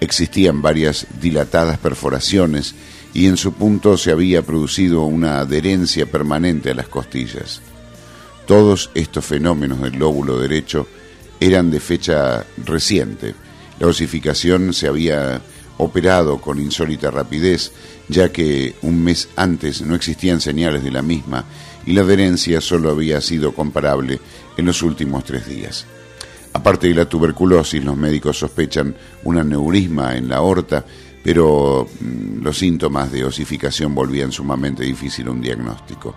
Existían 0.00 0.62
varias 0.62 1.06
dilatadas 1.20 1.78
perforaciones 1.78 2.74
y 3.12 3.26
en 3.26 3.36
su 3.36 3.52
punto 3.52 3.98
se 3.98 4.12
había 4.12 4.42
producido 4.42 5.02
una 5.02 5.40
adherencia 5.40 6.06
permanente 6.06 6.70
a 6.70 6.74
las 6.74 6.88
costillas. 6.88 7.60
Todos 8.46 8.90
estos 8.94 9.24
fenómenos 9.24 9.80
del 9.80 9.98
lóbulo 9.98 10.38
derecho 10.38 10.86
eran 11.40 11.70
de 11.70 11.80
fecha 11.80 12.44
reciente. 12.64 13.34
La 13.80 13.88
osificación 13.88 14.72
se 14.72 14.86
había 14.86 15.42
operado 15.78 16.40
con 16.40 16.60
insólita 16.60 17.10
rapidez, 17.10 17.72
ya 18.08 18.30
que 18.30 18.74
un 18.82 19.02
mes 19.02 19.28
antes 19.34 19.82
no 19.82 19.94
existían 19.94 20.40
señales 20.40 20.84
de 20.84 20.90
la 20.90 21.02
misma 21.02 21.44
y 21.86 21.92
la 21.92 22.02
adherencia 22.02 22.60
solo 22.60 22.90
había 22.90 23.20
sido 23.20 23.52
comparable 23.54 24.20
en 24.56 24.66
los 24.66 24.82
últimos 24.82 25.24
tres 25.24 25.46
días. 25.48 25.86
Aparte 26.52 26.86
de 26.88 26.94
la 26.94 27.06
tuberculosis, 27.08 27.82
los 27.84 27.96
médicos 27.96 28.38
sospechan 28.38 28.94
un 29.24 29.38
aneurisma 29.38 30.16
en 30.16 30.28
la 30.28 30.36
aorta, 30.36 30.84
pero 31.22 31.86
mm, 32.00 32.42
los 32.42 32.56
síntomas 32.58 33.10
de 33.10 33.24
osificación 33.24 33.94
volvían 33.94 34.30
sumamente 34.30 34.84
difícil 34.84 35.28
un 35.28 35.40
diagnóstico. 35.40 36.14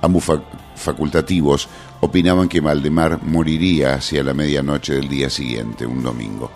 Ambos 0.00 0.24
fa- 0.24 0.42
facultativos 0.76 1.68
opinaban 2.00 2.48
que 2.48 2.60
Valdemar 2.60 3.22
moriría 3.22 3.94
hacia 3.94 4.22
la 4.22 4.34
medianoche 4.34 4.94
del 4.94 5.08
día 5.08 5.28
siguiente, 5.30 5.84
un 5.86 6.02
domingo. 6.02 6.50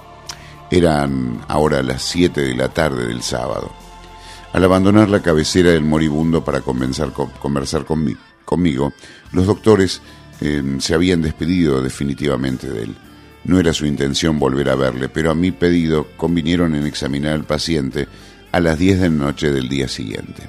Eran 0.70 1.40
ahora 1.48 1.82
las 1.82 2.02
7 2.02 2.40
de 2.40 2.54
la 2.54 2.68
tarde 2.68 3.06
del 3.06 3.22
sábado. 3.22 3.70
Al 4.52 4.64
abandonar 4.64 5.08
la 5.08 5.20
cabecera 5.22 5.70
del 5.70 5.84
moribundo 5.84 6.44
para 6.44 6.60
conversar, 6.60 7.12
con- 7.12 7.30
conversar 7.30 7.84
conmi- 7.84 8.16
conmigo, 8.46 8.94
los 9.32 9.46
doctores 9.46 10.00
eh, 10.40 10.62
se 10.78 10.94
habían 10.94 11.20
despedido 11.20 11.82
definitivamente 11.82 12.70
de 12.70 12.84
él. 12.84 12.96
No 13.44 13.60
era 13.60 13.74
su 13.74 13.84
intención 13.84 14.38
volver 14.38 14.70
a 14.70 14.74
verle, 14.74 15.10
pero 15.10 15.30
a 15.30 15.34
mi 15.34 15.52
pedido 15.52 16.06
convinieron 16.16 16.74
en 16.74 16.86
examinar 16.86 17.34
al 17.34 17.44
paciente 17.44 18.08
a 18.50 18.60
las 18.60 18.78
10 18.78 19.00
de 19.00 19.10
la 19.10 19.14
noche 19.14 19.52
del 19.52 19.68
día 19.68 19.88
siguiente. 19.88 20.48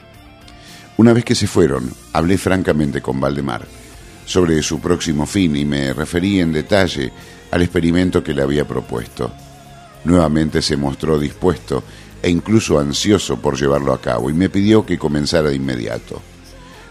Una 0.95 1.13
vez 1.13 1.25
que 1.25 1.35
se 1.35 1.45
fueron, 1.45 1.91
hablé 2.13 2.37
francamente 2.37 3.01
con 3.01 3.19
Valdemar 3.19 3.67
sobre 4.25 4.61
su 4.61 4.79
próximo 4.79 5.25
fin 5.25 5.55
y 5.55 5.63
me 5.63 5.93
referí 5.93 6.39
en 6.39 6.51
detalle 6.51 7.11
al 7.51 7.61
experimento 7.61 8.23
que 8.23 8.33
le 8.33 8.41
había 8.41 8.67
propuesto. 8.67 9.31
Nuevamente 10.03 10.61
se 10.61 10.75
mostró 10.75 11.17
dispuesto 11.17 11.83
e 12.21 12.29
incluso 12.29 12.79
ansioso 12.79 13.41
por 13.41 13.57
llevarlo 13.57 13.93
a 13.93 14.01
cabo 14.01 14.29
y 14.29 14.33
me 14.33 14.49
pidió 14.49 14.85
que 14.85 14.97
comenzara 14.97 15.49
de 15.49 15.55
inmediato. 15.55 16.21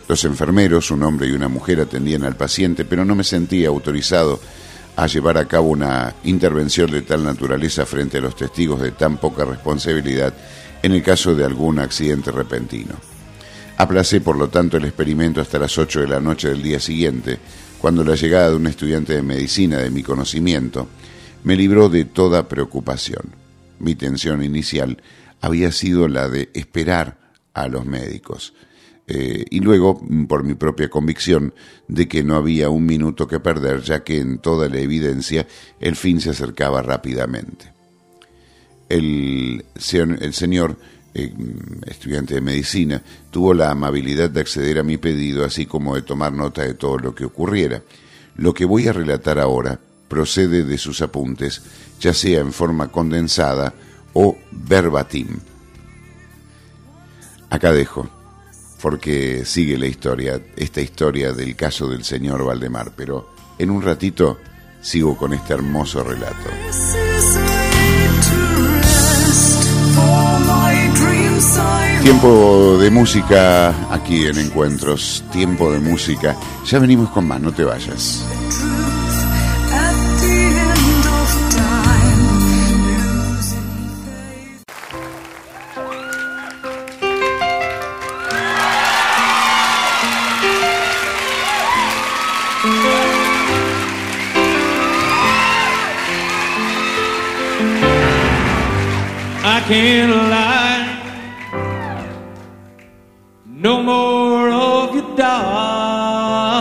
Los 0.09 0.25
enfermeros, 0.25 0.91
un 0.91 1.03
hombre 1.03 1.29
y 1.29 1.33
una 1.33 1.49
mujer, 1.49 1.81
atendían 1.81 2.25
al 2.25 2.37
paciente, 2.37 2.85
pero 2.85 3.05
no 3.05 3.15
me 3.15 3.25
sentía 3.25 3.69
autorizado 3.69 4.41
a 4.95 5.07
llevar 5.07 5.37
a 5.37 5.47
cabo 5.47 5.69
una 5.69 6.15
intervención 6.25 6.91
de 6.91 7.03
tal 7.03 7.25
naturaleza 7.25 7.85
frente 7.85 8.19
a 8.19 8.23
los 8.23 8.37
testigos 8.37 8.81
de 8.81 8.93
tan 8.93 9.19
poca 9.19 9.45
responsabilidad 9.45 10.33
en 10.83 10.93
el 10.93 11.03
caso 11.03 11.35
de 11.35 11.45
algún 11.45 11.79
accidente 11.79 12.31
repentino. 12.31 12.95
Aplacé, 13.79 14.21
por 14.21 14.37
lo 14.37 14.49
tanto, 14.49 14.79
el 14.79 14.87
experimento 14.87 15.41
hasta 15.41 15.59
las 15.59 15.77
8 15.77 16.01
de 16.01 16.09
la 16.09 16.21
noche 16.21 16.49
del 16.49 16.63
día 16.63 16.81
siguiente, 16.81 17.39
cuando 17.79 18.05
la 18.05 18.15
llegada 18.15 18.51
de 18.51 18.57
un 18.57 18.67
estudiante 18.67 19.13
de 19.15 19.23
medicina 19.23 19.79
de 19.79 19.91
mi 19.91 20.03
conocimiento 20.03 20.89
me 21.45 21.57
libró 21.57 21.89
de 21.91 22.07
toda 22.07 22.49
preocupación. 22.49 23.35
Mi 23.79 23.95
tensión 23.95 24.43
inicial 24.43 25.03
había 25.43 25.73
sido 25.73 26.09
la 26.09 26.29
de 26.29 26.49
esperar 26.55 27.19
a 27.53 27.69
los 27.69 27.85
médicos. 27.85 28.55
Eh, 29.09 29.45
y 29.51 29.61
luego, 29.61 30.01
mm, 30.03 30.25
por 30.25 30.43
mi 30.43 30.55
propia 30.55 30.91
convicción 30.91 31.55
de 31.87 32.09
que 32.09 32.25
no 32.25 32.35
había 32.35 32.71
un 32.71 32.87
minuto 32.87 33.29
que 33.29 33.39
perder, 33.39 33.83
ya 33.83 34.03
que 34.03 34.19
en 34.19 34.39
toda 34.39 34.69
la 34.69 34.79
evidencia 34.79 35.47
el 35.81 35.95
fin 35.95 36.21
se 36.21 36.31
acercaba 36.31 36.83
rápidamente. 36.83 37.73
El, 38.89 39.65
el 39.75 40.35
señor, 40.35 40.77
eh, 41.15 41.33
mm, 41.37 41.89
estudiante 41.89 42.35
de 42.35 42.41
medicina, 42.41 43.03
tuvo 43.31 43.55
la 43.55 43.71
amabilidad 43.71 44.31
de 44.31 44.41
acceder 44.41 44.79
a 44.81 44.83
mi 44.83 44.97
pedido, 44.97 45.45
así 45.45 45.67
como 45.67 45.95
de 45.95 46.03
tomar 46.03 46.33
nota 46.33 46.63
de 46.63 46.75
todo 46.75 46.99
lo 46.99 47.15
que 47.15 47.25
ocurriera. 47.25 47.83
Lo 48.37 48.55
que 48.55 48.65
voy 48.65 48.89
a 48.89 48.93
relatar 48.93 49.39
ahora 49.39 49.79
procede 50.09 50.65
de 50.65 50.79
sus 50.79 51.01
apuntes, 51.01 51.63
ya 52.01 52.13
sea 52.13 52.41
en 52.41 52.53
forma 52.53 52.89
condensada 52.89 53.73
o 54.15 54.37
verbatim. 54.51 55.29
Acá 57.51 57.73
dejo, 57.73 58.11
porque 58.81 59.45
sigue 59.45 59.79
la 59.79 59.87
historia, 59.87 60.41
esta 60.57 60.81
historia 60.81 61.33
del 61.33 61.57
caso 61.57 61.89
del 61.89 62.05
señor 62.05 62.45
Valdemar, 62.45 62.93
pero 62.97 63.31
en 63.59 63.71
un 63.71 63.83
ratito 63.83 64.39
sigo 64.81 65.17
con 65.17 65.33
este 65.33 65.55
hermoso 65.55 66.03
relato. 66.03 66.49
Tiempo 72.03 72.79
de 72.79 72.91
música 72.91 73.93
aquí 73.93 74.27
en 74.27 74.39
Encuentros, 74.39 75.25
tiempo 75.33 75.73
de 75.73 75.81
música. 75.81 76.37
Ya 76.65 76.79
venimos 76.79 77.11
con 77.11 77.27
más, 77.27 77.41
no 77.41 77.53
te 77.53 77.65
vayas. 77.65 78.25
Can't 99.69 100.13
lie. 100.31 100.87
No 103.45 103.83
more 103.83 104.49
of 104.49 104.95
your 104.95 105.17
darkness. 105.17 106.55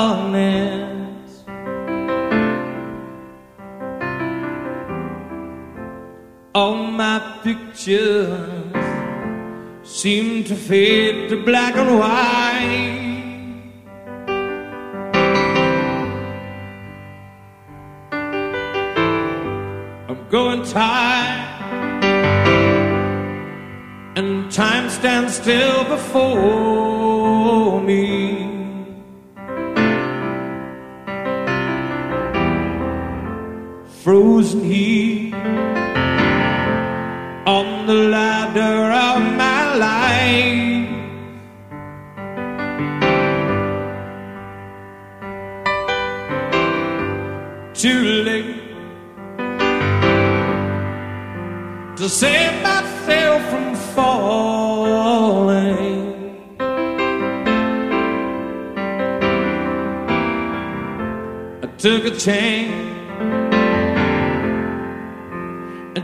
All 6.56 6.76
my 6.76 7.20
pictures 7.44 8.86
seem 9.84 10.44
to 10.46 10.56
fade 10.56 11.30
to 11.30 11.44
black 11.44 11.76
and 11.76 12.00
white. 12.00 13.12
I'm 20.10 20.28
going 20.32 20.64
tired 20.64 21.15
still 25.36 25.84
before 25.84 26.85
and 62.28 62.72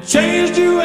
changed 0.06 0.58
you 0.58 0.81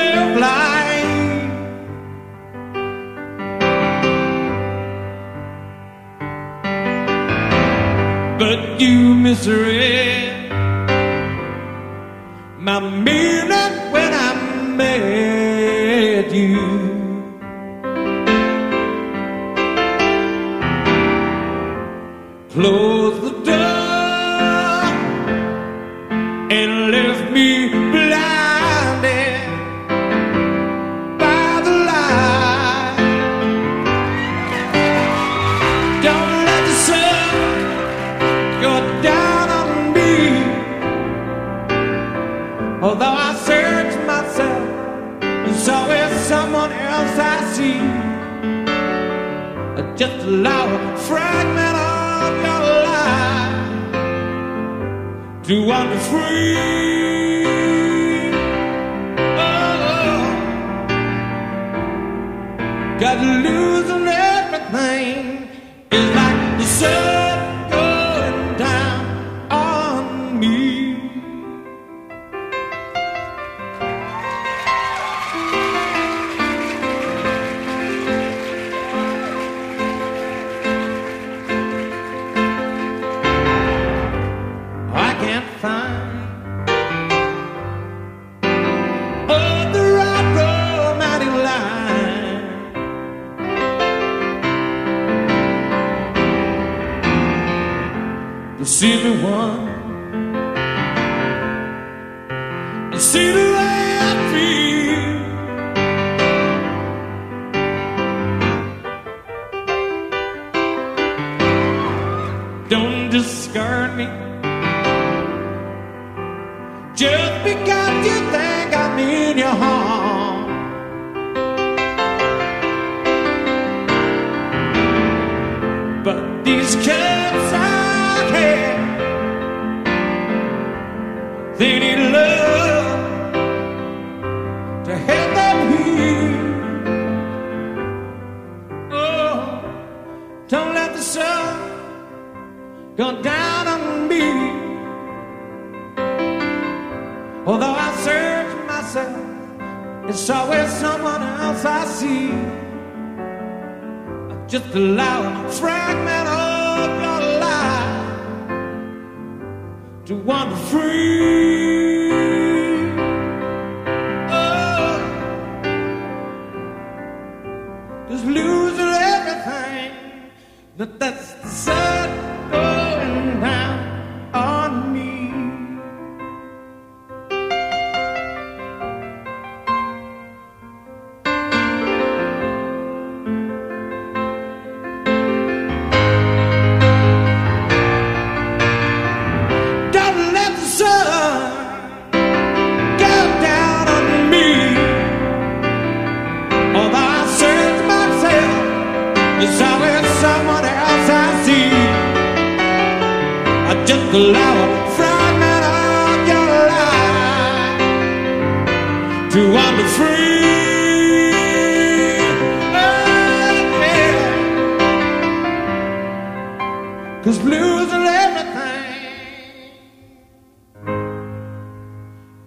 Cause 217.27 217.41
blues 217.41 217.93
are 217.93 218.07
everything. 218.07 219.73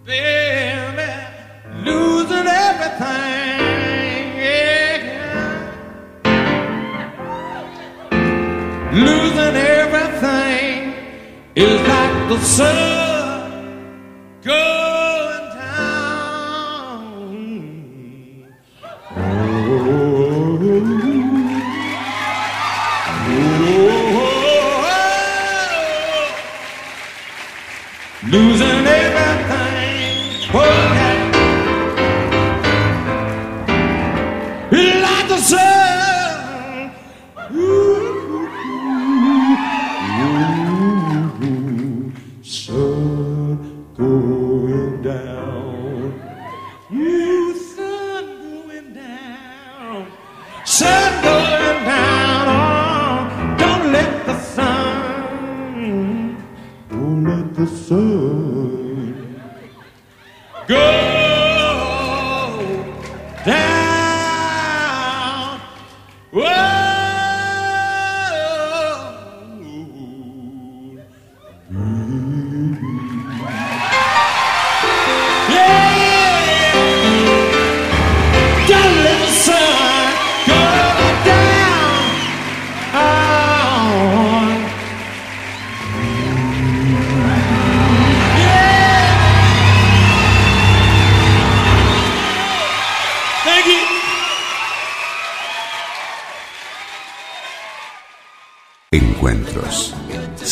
Baby, 0.05 1.09
losing 1.83 2.47
everything. 2.47 3.57
Yeah. 4.39 5.01
Losing 8.93 9.55
everything 9.57 10.93
is 11.57 11.81
like 11.85 12.29
the 12.29 12.39
sun. 12.39 12.98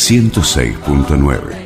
106.9. 0.07 1.56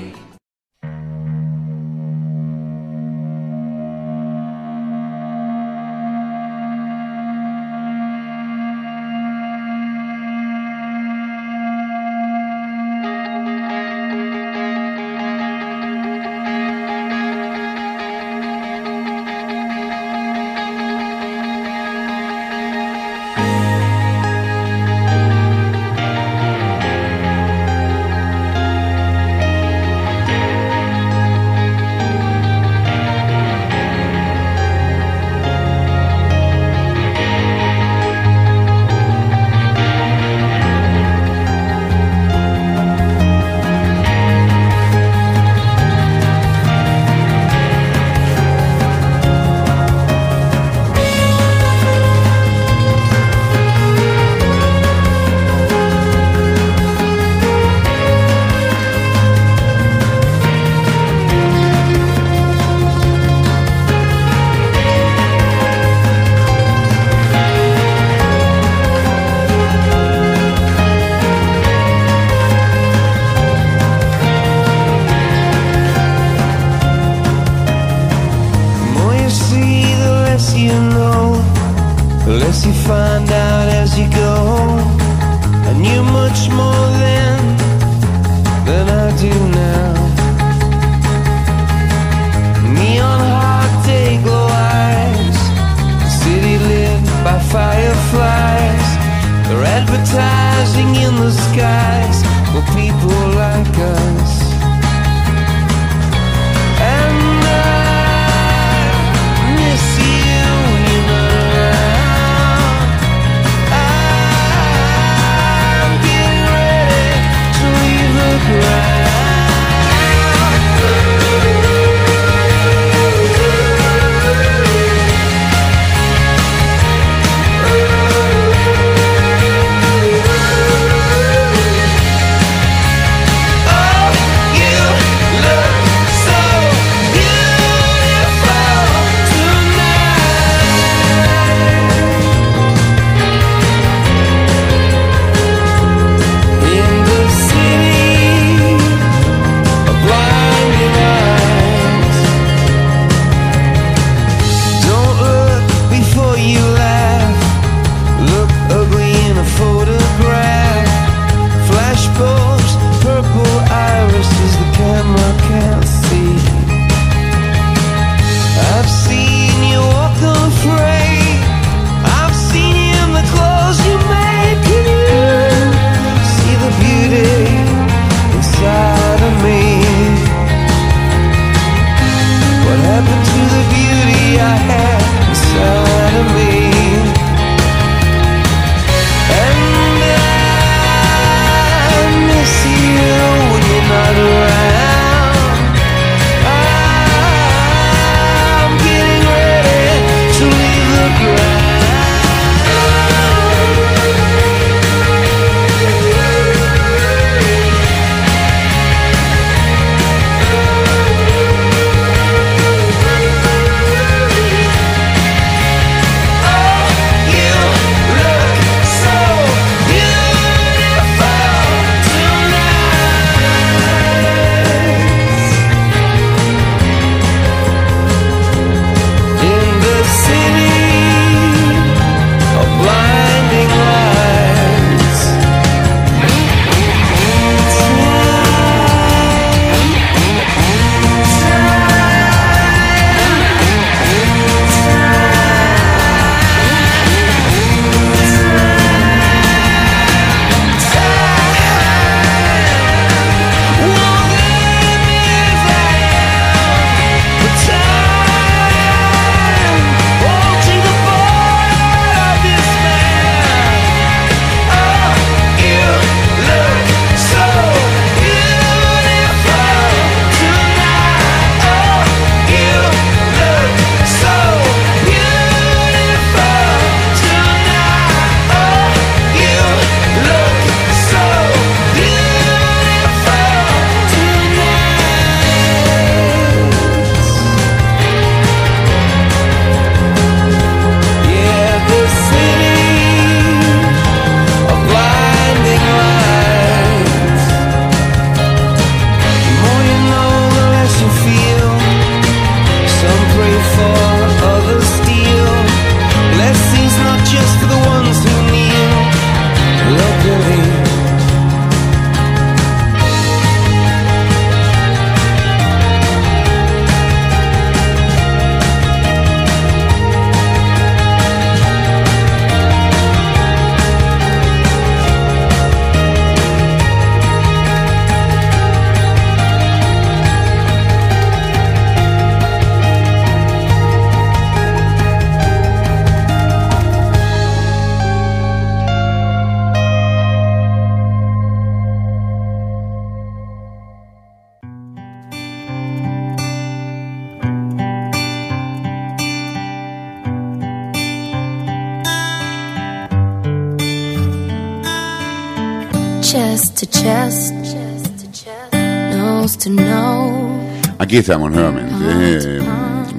Aquí 361.11 361.17
estamos 361.17 361.51
nuevamente. 361.51 361.93
Eh, 361.99 362.61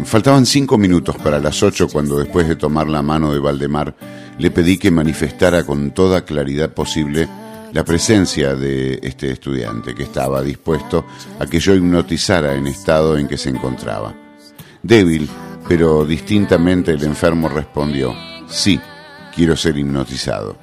faltaban 0.07 0.47
cinco 0.47 0.79
minutos 0.79 1.15
para 1.17 1.39
las 1.39 1.63
ocho 1.63 1.89
cuando 1.89 2.17
después 2.17 2.49
de 2.49 2.57
tomar 2.57 2.89
la 2.89 3.03
mano 3.03 3.35
de 3.35 3.39
Valdemar 3.39 3.95
le 4.39 4.51
pedí 4.51 4.79
que 4.79 4.91
manifestara 4.91 5.67
con 5.67 5.91
toda 5.91 6.25
claridad 6.25 6.73
posible 6.73 7.29
la 7.71 7.85
presencia 7.85 8.55
de 8.55 8.99
este 9.03 9.31
estudiante 9.31 9.95
que 9.95 10.05
estaba 10.05 10.41
dispuesto 10.41 11.05
a 11.39 11.45
que 11.45 11.61
yo 11.61 11.75
hipnotizara 11.75 12.55
en 12.55 12.67
estado 12.67 13.19
en 13.19 13.29
que 13.29 13.37
se 13.37 13.51
encontraba. 13.51 14.15
Débil, 14.83 15.29
pero 15.69 16.07
distintamente 16.07 16.93
el 16.93 17.05
enfermo 17.05 17.51
respondió, 17.51 18.15
sí, 18.49 18.81
quiero 19.37 19.55
ser 19.55 19.77
hipnotizado, 19.77 20.57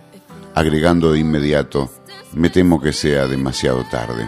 agregando 0.55 1.11
de 1.11 1.19
inmediato, 1.19 1.91
me 2.33 2.49
temo 2.49 2.81
que 2.81 2.91
sea 2.91 3.27
demasiado 3.27 3.83
tarde. 3.83 4.27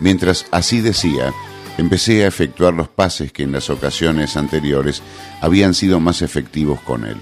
Mientras 0.00 0.44
así 0.50 0.80
decía, 0.80 1.32
empecé 1.78 2.24
a 2.24 2.28
efectuar 2.28 2.74
los 2.74 2.88
pases 2.88 3.32
que 3.32 3.42
en 3.42 3.52
las 3.52 3.70
ocasiones 3.70 4.36
anteriores 4.36 5.02
habían 5.40 5.74
sido 5.74 6.00
más 6.00 6.22
efectivos 6.22 6.80
con 6.80 7.04
él. 7.04 7.16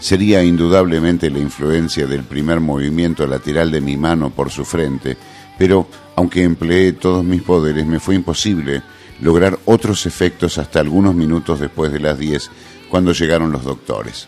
Sería 0.00 0.42
indudablemente 0.42 1.30
la 1.30 1.38
influencia 1.38 2.06
del 2.06 2.24
primer 2.24 2.60
movimiento 2.60 3.26
lateral 3.26 3.70
de 3.70 3.80
mi 3.80 3.96
mano 3.96 4.30
por 4.30 4.50
su 4.50 4.64
frente, 4.64 5.16
pero 5.58 5.86
aunque 6.16 6.42
empleé 6.42 6.92
todos 6.92 7.24
mis 7.24 7.42
poderes 7.42 7.86
me 7.86 8.00
fue 8.00 8.16
imposible 8.16 8.82
lograr 9.20 9.58
otros 9.64 10.06
efectos 10.06 10.58
hasta 10.58 10.80
algunos 10.80 11.14
minutos 11.14 11.60
después 11.60 11.92
de 11.92 12.00
las 12.00 12.18
10 12.18 12.50
cuando 12.90 13.12
llegaron 13.12 13.52
los 13.52 13.62
doctores, 13.62 14.26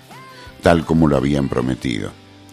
tal 0.63 0.85
como 0.85 1.09
lo 1.09 1.17
habían 1.17 1.49
prometido. 1.49 2.13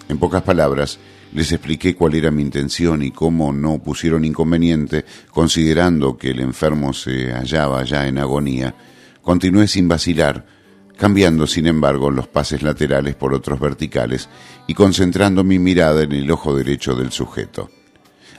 En 0.10 0.18
pocas 0.18 0.42
palabras, 0.42 0.98
les 1.34 1.52
expliqué 1.52 1.96
cuál 1.96 2.16
era 2.16 2.32
mi 2.32 2.42
intención 2.42 3.02
y 3.04 3.12
cómo 3.12 3.54
no 3.54 3.80
pusieron 3.80 4.26
inconveniente, 4.26 5.06
considerando 5.30 6.18
que 6.18 6.32
el 6.32 6.40
enfermo 6.40 6.94
se 6.94 7.32
hallaba 7.32 7.84
ya 7.84 8.08
en 8.08 8.18
agonía. 8.18 8.76
Continué 9.22 9.68
sin 9.68 9.88
vacilar, 9.88 10.46
cambiando 10.98 11.48
sin 11.48 11.68
embargo 11.68 12.12
los 12.12 12.28
pases 12.28 12.62
laterales 12.62 13.16
por 13.16 13.34
otros 13.34 13.60
verticales 13.60 14.30
y 14.68 14.74
concentrando 14.74 15.44
mi 15.44 15.58
mirada 15.58 16.04
en 16.04 16.12
el 16.12 16.30
ojo 16.32 16.56
derecho 16.56 16.96
del 16.96 17.12
sujeto. 17.12 17.70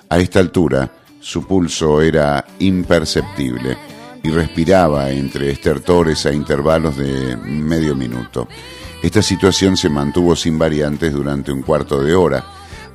A 0.09 0.19
esta 0.19 0.41
altura, 0.41 0.93
su 1.21 1.47
pulso 1.47 2.03
era 2.03 2.45
imperceptible 2.59 3.77
y 4.23 4.31
respiraba 4.31 5.11
entre 5.11 5.51
estertores 5.51 6.27
a 6.27 6.33
intervalos 6.33 6.97
de 6.97 7.37
medio 7.37 7.95
minuto. 7.95 8.47
Esta 9.03 9.23
situación 9.23 9.77
se 9.77 9.89
mantuvo 9.89 10.37
sin 10.37 10.59
variantes 10.59 11.13
durante 11.13 11.51
un 11.51 11.63
cuarto 11.63 12.03
de 12.03 12.15
hora. 12.15 12.45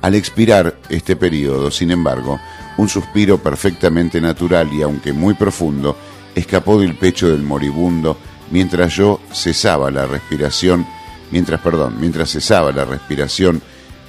Al 0.00 0.14
expirar 0.14 0.78
este 0.88 1.16
periodo, 1.16 1.70
sin 1.70 1.90
embargo, 1.90 2.38
un 2.76 2.88
suspiro 2.88 3.38
perfectamente 3.38 4.20
natural 4.20 4.72
y 4.72 4.82
aunque 4.82 5.12
muy 5.12 5.34
profundo 5.34 5.96
escapó 6.34 6.78
del 6.80 6.94
pecho 6.94 7.28
del 7.28 7.42
moribundo 7.42 8.16
mientras 8.50 8.94
yo 8.94 9.20
cesaba 9.32 9.90
la 9.90 10.06
respiración, 10.06 10.86
mientras, 11.30 11.60
perdón, 11.60 11.96
mientras 11.98 12.30
cesaba 12.30 12.70
la 12.70 12.84
respiración 12.84 13.60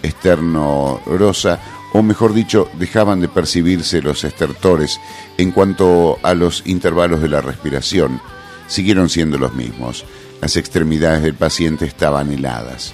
externorosa, 0.03 1.59
o 1.93 2.03
mejor 2.03 2.33
dicho, 2.33 2.69
dejaban 2.77 3.19
de 3.19 3.27
percibirse 3.27 4.01
los 4.01 4.23
estertores 4.23 4.99
en 5.37 5.51
cuanto 5.51 6.19
a 6.21 6.35
los 6.35 6.61
intervalos 6.67 7.21
de 7.21 7.29
la 7.29 7.41
respiración, 7.41 8.21
siguieron 8.67 9.09
siendo 9.09 9.39
los 9.39 9.53
mismos. 9.53 10.05
Las 10.39 10.55
extremidades 10.55 11.23
del 11.23 11.33
paciente 11.33 11.85
estaban 11.85 12.31
heladas. 12.31 12.93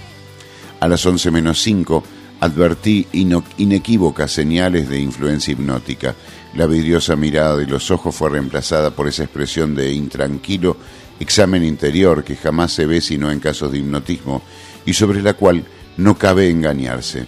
A 0.79 0.87
las 0.87 1.05
11 1.05 1.29
menos 1.31 1.61
5 1.61 2.03
advertí 2.39 3.07
inequívocas 3.11 4.31
señales 4.31 4.89
de 4.89 4.99
influencia 4.99 5.53
hipnótica. 5.53 6.15
La 6.53 6.67
vidriosa 6.67 7.15
mirada 7.15 7.57
de 7.57 7.67
los 7.67 7.91
ojos 7.91 8.15
fue 8.15 8.29
reemplazada 8.29 8.91
por 8.91 9.07
esa 9.07 9.23
expresión 9.23 9.75
de 9.75 9.93
intranquilo 9.93 10.77
examen 11.19 11.63
interior 11.63 12.23
que 12.23 12.35
jamás 12.35 12.73
se 12.73 12.85
ve 12.85 13.01
sino 13.01 13.31
en 13.31 13.39
casos 13.39 13.71
de 13.71 13.79
hipnotismo 13.79 14.41
y 14.85 14.93
sobre 14.93 15.21
la 15.21 15.33
cual 15.33 15.65
no 15.97 16.17
cabe 16.17 16.49
engañarse. 16.49 17.25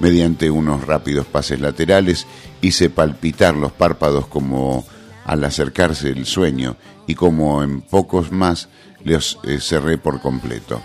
Mediante 0.00 0.50
unos 0.50 0.86
rápidos 0.86 1.26
pases 1.26 1.60
laterales 1.60 2.26
hice 2.60 2.90
palpitar 2.90 3.56
los 3.56 3.72
párpados 3.72 4.26
como 4.26 4.86
al 5.24 5.44
acercarse 5.44 6.08
el 6.08 6.24
sueño 6.24 6.76
y 7.06 7.14
como 7.14 7.62
en 7.62 7.80
pocos 7.80 8.32
más 8.32 8.68
los 9.04 9.38
eh, 9.44 9.58
cerré 9.60 9.98
por 9.98 10.20
completo. 10.20 10.80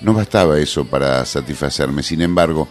No 0.00 0.14
bastaba 0.14 0.58
eso 0.58 0.84
para 0.84 1.24
satisfacerme, 1.24 2.02
sin 2.02 2.22
embargo, 2.22 2.68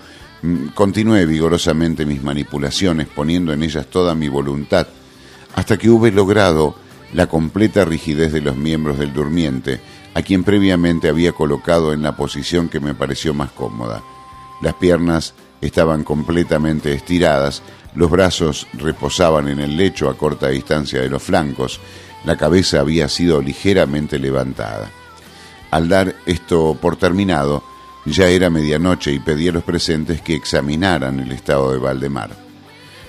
continué 0.74 1.26
vigorosamente 1.26 2.06
mis 2.06 2.24
manipulaciones, 2.24 3.08
poniendo 3.08 3.54
en 3.54 3.64
ellas 3.64 3.88
toda 3.88 4.16
mi 4.16 4.28
voluntad, 4.28 4.88
hasta 5.56 5.78
que 5.78 5.90
hube 5.90 6.12
logrado 6.12 6.76
la 7.14 7.28
completa 7.28 7.86
rigidez 7.86 8.32
de 8.32 8.42
los 8.42 8.56
miembros 8.56 8.98
del 8.98 9.14
durmiente, 9.14 9.80
a 10.14 10.22
quien 10.22 10.44
previamente 10.44 11.10
había 11.10 11.34
colocado 11.34 11.94
en 11.94 12.02
la 12.02 12.16
posición 12.16 12.70
que 12.70 12.80
me 12.80 12.96
pareció 12.96 13.34
más 13.34 13.52
cómoda. 13.52 14.02
Las 14.62 14.76
piernas 14.76 15.34
estaban 15.62 16.04
completamente 16.04 16.94
estiradas, 16.94 17.62
los 17.96 18.10
brazos 18.10 18.68
reposaban 18.74 19.48
en 19.48 19.60
el 19.60 19.78
lecho 19.78 20.10
a 20.10 20.18
corta 20.18 20.48
distancia 20.48 21.02
de 21.02 21.10
los 21.10 21.22
flancos, 21.22 21.80
la 22.24 22.38
cabeza 22.38 22.80
había 22.80 23.10
sido 23.10 23.42
ligeramente 23.42 24.20
levantada. 24.20 24.90
Al 25.72 25.90
dar 25.90 26.16
esto 26.26 26.78
por 26.80 26.96
terminado, 26.96 27.64
ya 28.06 28.28
era 28.28 28.50
medianoche 28.50 29.12
y 29.12 29.20
pedí 29.20 29.48
a 29.48 29.52
los 29.52 29.64
presentes 29.64 30.22
que 30.22 30.36
examinaran 30.36 31.20
el 31.20 31.32
estado 31.32 31.72
de 31.72 31.80
Valdemar. 31.80 32.32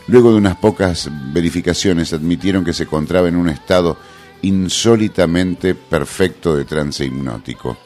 Luego 0.09 0.33
de 0.33 0.39
unas 0.39 0.57
pocas 0.57 1.09
verificaciones 1.33 2.13
admitieron 2.13 2.65
que 2.65 2.73
se 2.73 2.85
encontraba 2.85 3.29
en 3.29 3.37
un 3.37 3.49
estado 3.49 3.97
insólitamente 4.43 5.75
perfecto 5.75 6.57
de 6.57 6.65
trance 6.65 7.05
hipnótico. 7.05 7.79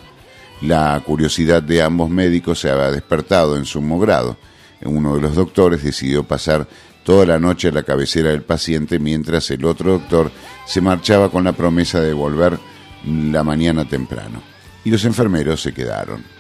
La 0.63 1.01
curiosidad 1.05 1.63
de 1.63 1.83
ambos 1.83 2.09
médicos 2.09 2.61
se 2.61 2.71
había 2.71 2.91
despertado 2.91 3.57
en 3.57 3.67
sumo 3.67 3.99
grado. 3.99 4.39
Uno 4.85 5.15
de 5.15 5.21
los 5.21 5.35
doctores 5.35 5.83
decidió 5.83 6.25
pasar 6.25 6.67
toda 7.05 7.27
la 7.27 7.39
noche 7.39 7.69
a 7.69 7.73
la 7.73 7.83
cabecera 7.83 8.31
del 8.31 8.43
paciente 8.43 8.99
mientras 8.99 9.51
el 9.51 9.65
otro 9.65 9.93
doctor 9.93 10.33
se 10.67 10.81
marchaba 10.81 11.31
con 11.31 11.45
la 11.45 11.53
promesa 11.53 12.01
de 12.01 12.15
volver 12.15 12.59
la 13.05 13.45
mañana 13.45 13.87
temprano. 13.87 14.43
Y 14.85 14.91
los 14.91 15.05
enfermeros 15.05 15.61
se 15.61 15.73
quedaron. 15.73 16.36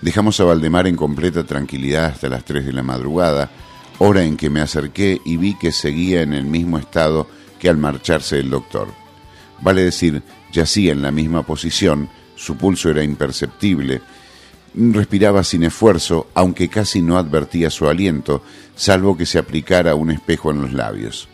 Dejamos 0.00 0.38
a 0.38 0.44
Valdemar 0.44 0.86
en 0.86 0.94
completa 0.94 1.44
tranquilidad 1.44 2.06
hasta 2.06 2.28
las 2.28 2.44
3 2.44 2.66
de 2.66 2.72
la 2.72 2.84
madrugada, 2.84 3.50
hora 3.98 4.22
en 4.22 4.36
que 4.36 4.48
me 4.48 4.60
acerqué 4.60 5.20
y 5.24 5.36
vi 5.36 5.54
que 5.54 5.72
seguía 5.72 6.22
en 6.22 6.34
el 6.34 6.44
mismo 6.44 6.78
estado 6.78 7.26
que 7.58 7.68
al 7.68 7.78
marcharse 7.78 8.38
el 8.38 8.50
doctor. 8.50 8.88
Vale 9.60 9.82
decir, 9.82 10.22
yacía 10.52 10.92
en 10.92 11.02
la 11.02 11.10
misma 11.10 11.42
posición, 11.42 12.08
su 12.36 12.56
pulso 12.56 12.90
era 12.90 13.02
imperceptible, 13.02 14.00
respiraba 14.74 15.42
sin 15.42 15.64
esfuerzo, 15.64 16.28
aunque 16.34 16.68
casi 16.68 17.02
no 17.02 17.18
advertía 17.18 17.68
su 17.68 17.88
aliento, 17.88 18.42
salvo 18.76 19.16
que 19.16 19.26
se 19.26 19.38
aplicara 19.38 19.96
un 19.96 20.12
espejo 20.12 20.52
en 20.52 20.62
los 20.62 20.72
labios. 20.72 21.28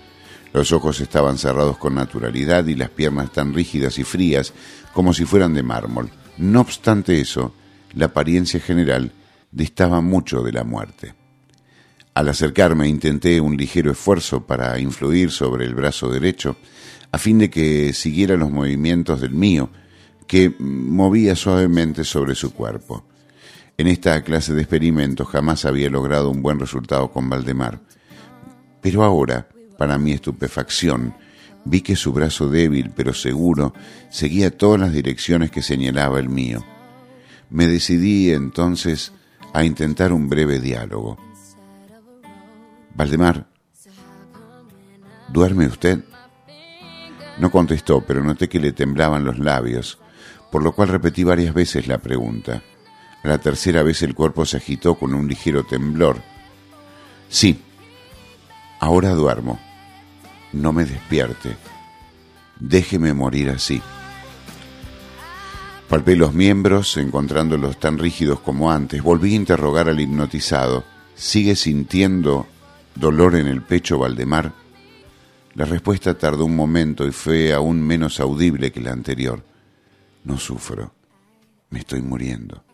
Los 0.54 0.72
ojos 0.72 1.00
estaban 1.00 1.36
cerrados 1.36 1.76
con 1.76 1.96
naturalidad 1.96 2.66
y 2.66 2.76
las 2.76 2.88
piernas 2.88 3.30
tan 3.30 3.52
rígidas 3.52 3.98
y 3.98 4.04
frías 4.04 4.54
como 4.94 5.12
si 5.12 5.26
fueran 5.26 5.52
de 5.52 5.62
mármol. 5.62 6.10
No 6.38 6.62
obstante 6.62 7.20
eso, 7.20 7.52
la 7.94 8.06
apariencia 8.06 8.60
general 8.60 9.12
distaba 9.50 10.00
mucho 10.00 10.42
de 10.42 10.52
la 10.52 10.64
muerte. 10.64 11.14
Al 12.14 12.28
acercarme 12.28 12.88
intenté 12.88 13.40
un 13.40 13.56
ligero 13.56 13.90
esfuerzo 13.90 14.46
para 14.46 14.78
influir 14.78 15.30
sobre 15.30 15.64
el 15.64 15.74
brazo 15.74 16.08
derecho, 16.08 16.56
a 17.10 17.18
fin 17.18 17.38
de 17.38 17.50
que 17.50 17.92
siguiera 17.92 18.36
los 18.36 18.50
movimientos 18.50 19.20
del 19.20 19.32
mío, 19.32 19.70
que 20.26 20.54
movía 20.58 21.36
suavemente 21.36 22.04
sobre 22.04 22.34
su 22.34 22.52
cuerpo. 22.52 23.04
En 23.76 23.88
esta 23.88 24.22
clase 24.22 24.54
de 24.54 24.62
experimentos 24.62 25.28
jamás 25.28 25.64
había 25.64 25.90
logrado 25.90 26.30
un 26.30 26.42
buen 26.42 26.60
resultado 26.60 27.10
con 27.10 27.28
Valdemar. 27.28 27.80
Pero 28.80 29.02
ahora, 29.02 29.48
para 29.76 29.98
mi 29.98 30.12
estupefacción, 30.12 31.14
vi 31.64 31.80
que 31.80 31.96
su 31.96 32.12
brazo 32.12 32.48
débil 32.48 32.92
pero 32.94 33.12
seguro 33.12 33.74
seguía 34.10 34.56
todas 34.56 34.80
las 34.80 34.92
direcciones 34.92 35.50
que 35.50 35.62
señalaba 35.62 36.20
el 36.20 36.28
mío. 36.28 36.64
Me 37.50 37.66
decidí 37.66 38.32
entonces 38.32 39.12
a 39.52 39.64
intentar 39.64 40.12
un 40.12 40.28
breve 40.28 40.58
diálogo. 40.58 41.18
Valdemar, 42.94 43.46
¿duerme 45.28 45.66
usted? 45.66 46.04
No 47.38 47.50
contestó, 47.50 48.00
pero 48.00 48.22
noté 48.22 48.48
que 48.48 48.60
le 48.60 48.72
temblaban 48.72 49.24
los 49.24 49.38
labios, 49.38 49.98
por 50.50 50.62
lo 50.62 50.72
cual 50.72 50.88
repetí 50.88 51.24
varias 51.24 51.54
veces 51.54 51.88
la 51.88 51.98
pregunta. 51.98 52.62
A 53.22 53.28
la 53.28 53.38
tercera 53.38 53.82
vez 53.82 54.02
el 54.02 54.14
cuerpo 54.14 54.44
se 54.44 54.58
agitó 54.58 54.96
con 54.96 55.14
un 55.14 55.26
ligero 55.26 55.64
temblor. 55.64 56.22
Sí, 57.28 57.60
ahora 58.80 59.10
duermo. 59.10 59.58
No 60.52 60.72
me 60.72 60.84
despierte. 60.84 61.56
Déjeme 62.60 63.12
morir 63.14 63.50
así. 63.50 63.82
Palpé 65.88 66.16
los 66.16 66.32
miembros, 66.32 66.96
encontrándolos 66.96 67.78
tan 67.78 67.98
rígidos 67.98 68.40
como 68.40 68.70
antes. 68.72 69.02
Volví 69.02 69.32
a 69.32 69.36
interrogar 69.36 69.88
al 69.88 70.00
hipnotizado. 70.00 70.84
¿Sigue 71.14 71.54
sintiendo 71.56 72.46
dolor 72.94 73.36
en 73.36 73.46
el 73.46 73.62
pecho, 73.62 73.98
Valdemar? 73.98 74.52
La 75.54 75.64
respuesta 75.64 76.14
tardó 76.14 76.46
un 76.46 76.56
momento 76.56 77.06
y 77.06 77.12
fue 77.12 77.52
aún 77.52 77.80
menos 77.80 78.18
audible 78.18 78.72
que 78.72 78.80
la 78.80 78.92
anterior. 78.92 79.42
No 80.24 80.38
sufro. 80.38 80.92
Me 81.70 81.80
estoy 81.80 82.02
muriendo. 82.02 82.64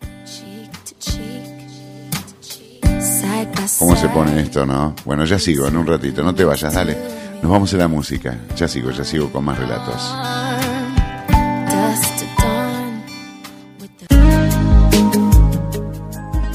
¿Cómo 3.79 3.97
se 3.97 4.09
pone 4.09 4.41
esto, 4.41 4.65
no? 4.65 4.95
Bueno, 5.05 5.25
ya 5.25 5.39
sigo 5.39 5.67
en 5.67 5.77
un 5.77 5.87
ratito. 5.87 6.23
No 6.23 6.35
te 6.35 6.45
vayas, 6.45 6.73
dale. 6.73 6.97
Nos 7.43 7.51
vamos 7.51 7.73
a 7.75 7.77
la 7.77 7.89
música. 7.89 8.39
Ya 8.57 8.69
sigo, 8.69 8.91
ya 8.91 9.05
sigo 9.05 9.31
con 9.31 9.45
más 9.45 9.59
relatos. 9.59 10.15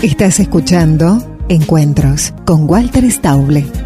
Estás 0.02 0.40
escuchando 0.40 1.24
Encuentros 1.48 2.34
con 2.46 2.70
Walter 2.70 3.10
Stauble. 3.10 3.85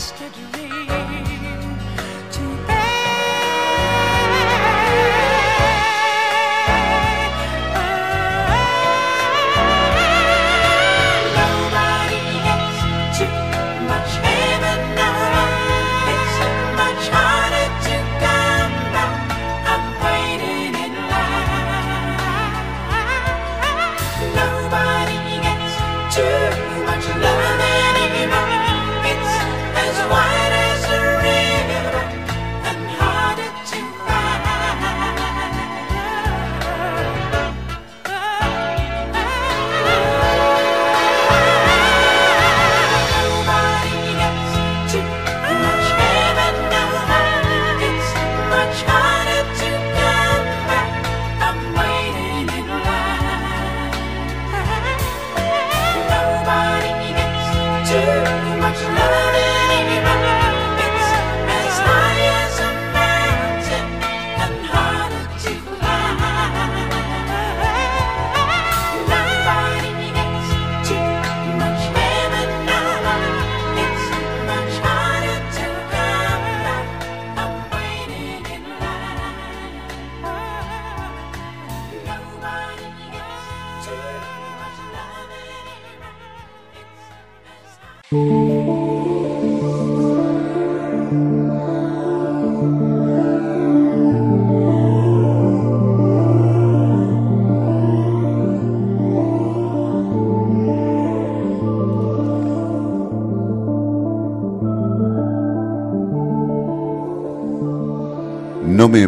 Podcast. 0.00 0.59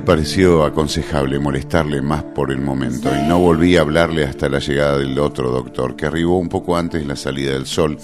Pareció 0.01 0.65
aconsejable 0.65 1.39
molestarle 1.39 2.01
más 2.01 2.23
por 2.23 2.51
el 2.51 2.61
momento 2.61 3.11
y 3.15 3.29
no 3.29 3.39
volví 3.39 3.77
a 3.77 3.81
hablarle 3.81 4.25
hasta 4.25 4.49
la 4.49 4.61
llegada 4.61 4.99
del 4.99 5.19
otro 5.19 5.51
doctor, 5.51 5.97
que 5.97 6.07
arribó 6.07 6.39
un 6.39 6.49
poco 6.49 6.77
antes 6.77 7.01
de 7.01 7.07
la 7.07 7.17
salida 7.17 7.53
del 7.53 7.67
sol 7.67 7.99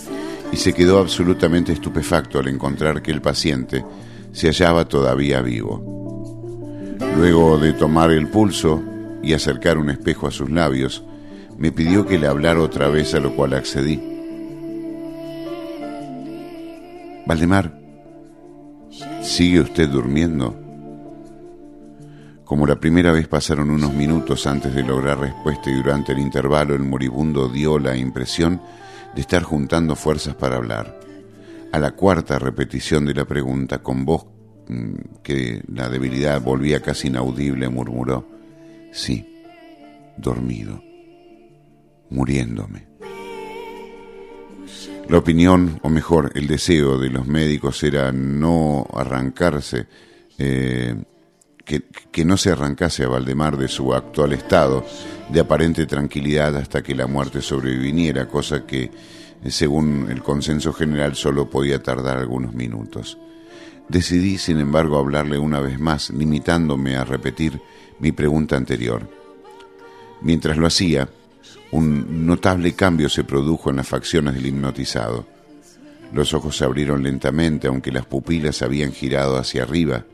y 0.52 0.56
se 0.56 0.72
quedó 0.72 0.98
absolutamente 0.98 1.72
estupefacto 1.72 2.38
al 2.38 2.48
encontrar 2.48 3.00
que 3.00 3.10
el 3.10 3.22
paciente 3.22 3.84
se 4.32 4.48
hallaba 4.48 4.86
todavía 4.86 5.40
vivo. 5.40 6.96
Luego 7.16 7.58
de 7.58 7.72
tomar 7.72 8.10
el 8.10 8.28
pulso 8.28 8.82
y 9.22 9.32
acercar 9.32 9.78
un 9.78 9.90
espejo 9.90 10.26
a 10.26 10.30
sus 10.30 10.50
labios, 10.50 11.04
me 11.56 11.72
pidió 11.72 12.06
que 12.06 12.18
le 12.18 12.26
hablara 12.26 12.60
otra 12.60 12.88
vez, 12.88 13.14
a 13.14 13.20
lo 13.20 13.34
cual 13.34 13.54
accedí. 13.54 14.00
Valdemar, 17.26 17.78
¿sigue 19.22 19.60
usted 19.60 19.88
durmiendo? 19.88 20.67
Como 22.48 22.66
la 22.66 22.80
primera 22.80 23.12
vez 23.12 23.28
pasaron 23.28 23.68
unos 23.68 23.92
minutos 23.92 24.46
antes 24.46 24.74
de 24.74 24.82
lograr 24.82 25.20
respuesta 25.20 25.68
y 25.70 25.74
durante 25.74 26.12
el 26.12 26.18
intervalo 26.18 26.74
el 26.74 26.82
moribundo 26.82 27.46
dio 27.46 27.78
la 27.78 27.94
impresión 27.94 28.62
de 29.14 29.20
estar 29.20 29.42
juntando 29.42 29.94
fuerzas 29.94 30.34
para 30.34 30.56
hablar. 30.56 30.98
A 31.72 31.78
la 31.78 31.90
cuarta 31.90 32.38
repetición 32.38 33.04
de 33.04 33.12
la 33.12 33.26
pregunta, 33.26 33.82
con 33.82 34.06
voz 34.06 34.24
mm, 34.66 34.94
que 35.22 35.62
la 35.74 35.90
debilidad 35.90 36.40
volvía 36.40 36.80
casi 36.80 37.08
inaudible, 37.08 37.68
murmuró, 37.68 38.26
sí, 38.92 39.28
dormido, 40.16 40.82
muriéndome. 42.08 42.88
La 45.06 45.18
opinión, 45.18 45.78
o 45.82 45.90
mejor, 45.90 46.32
el 46.34 46.46
deseo 46.46 46.98
de 46.98 47.10
los 47.10 47.26
médicos 47.26 47.82
era 47.84 48.10
no 48.10 48.86
arrancarse 48.94 49.86
eh, 50.38 50.96
que, 51.68 52.24
no 52.24 52.36
se 52.38 52.50
arrancase 52.50 53.04
a 53.04 53.08
Valdemar 53.08 53.58
de 53.58 53.68
su 53.68 53.92
actual 53.92 54.32
estado 54.32 54.84
de 55.28 55.40
aparente 55.40 55.86
tranquilidad 55.86 56.56
hasta 56.56 56.82
que 56.82 56.94
la 56.94 57.06
muerte 57.06 57.42
sobreviniera, 57.42 58.26
cosa 58.26 58.64
que, 58.64 58.90
según 59.46 60.08
el 60.10 60.22
consenso 60.22 60.72
general, 60.72 61.14
solo 61.14 61.50
podía 61.50 61.82
tardar 61.82 62.16
algunos 62.16 62.54
minutos. 62.54 63.18
Decidí, 63.88 64.38
sin 64.38 64.60
embargo, 64.60 64.98
hablarle 64.98 65.38
una 65.38 65.60
vez 65.60 65.78
más, 65.78 66.10
limitándome 66.10 66.96
a 66.96 67.04
repetir 67.04 67.60
mi 67.98 68.12
pregunta 68.12 68.56
anterior. 68.56 69.08
Mientras 70.22 70.56
lo 70.56 70.66
hacía, 70.66 71.08
un 71.70 72.26
notable 72.26 72.72
cambio 72.72 73.10
se 73.10 73.24
produjo 73.24 73.70
en 73.70 73.76
las 73.76 73.88
facciones 73.88 74.34
del 74.34 74.46
hipnotizado. 74.46 75.26
Los 76.12 76.32
ojos 76.32 76.56
se 76.56 76.64
abrieron 76.64 77.02
lentamente, 77.02 77.68
aunque 77.68 77.92
las 77.92 78.06
pupilas 78.06 78.62
habían 78.62 78.92
girado 78.92 79.36
hacia 79.36 79.62
arriba, 79.64 80.04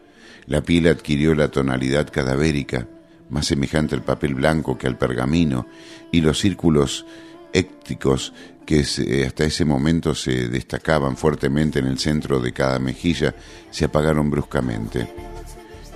la 0.47 0.63
piel 0.63 0.89
adquirió 0.89 1.35
la 1.35 1.49
tonalidad 1.49 2.11
cadavérica, 2.11 2.87
más 3.31 3.47
semejante 3.47 3.95
al 3.95 4.03
papel 4.03 4.35
blanco 4.35 4.77
que 4.77 4.87
al 4.87 4.99
pergamino, 4.99 5.67
y 6.13 6.21
los 6.21 6.39
círculos 6.39 7.07
écticos 7.53 8.33
que 8.67 8.81
hasta 9.27 9.45
ese 9.45 9.65
momento 9.65 10.15
se 10.15 10.49
destacaban 10.49 11.17
fuertemente 11.17 11.79
en 11.79 11.87
el 11.87 11.99
centro 11.99 12.41
de 12.41 12.53
cada 12.53 12.79
mejilla 12.79 13.35
se 13.71 13.85
apagaron 13.85 14.31
bruscamente. 14.31 15.07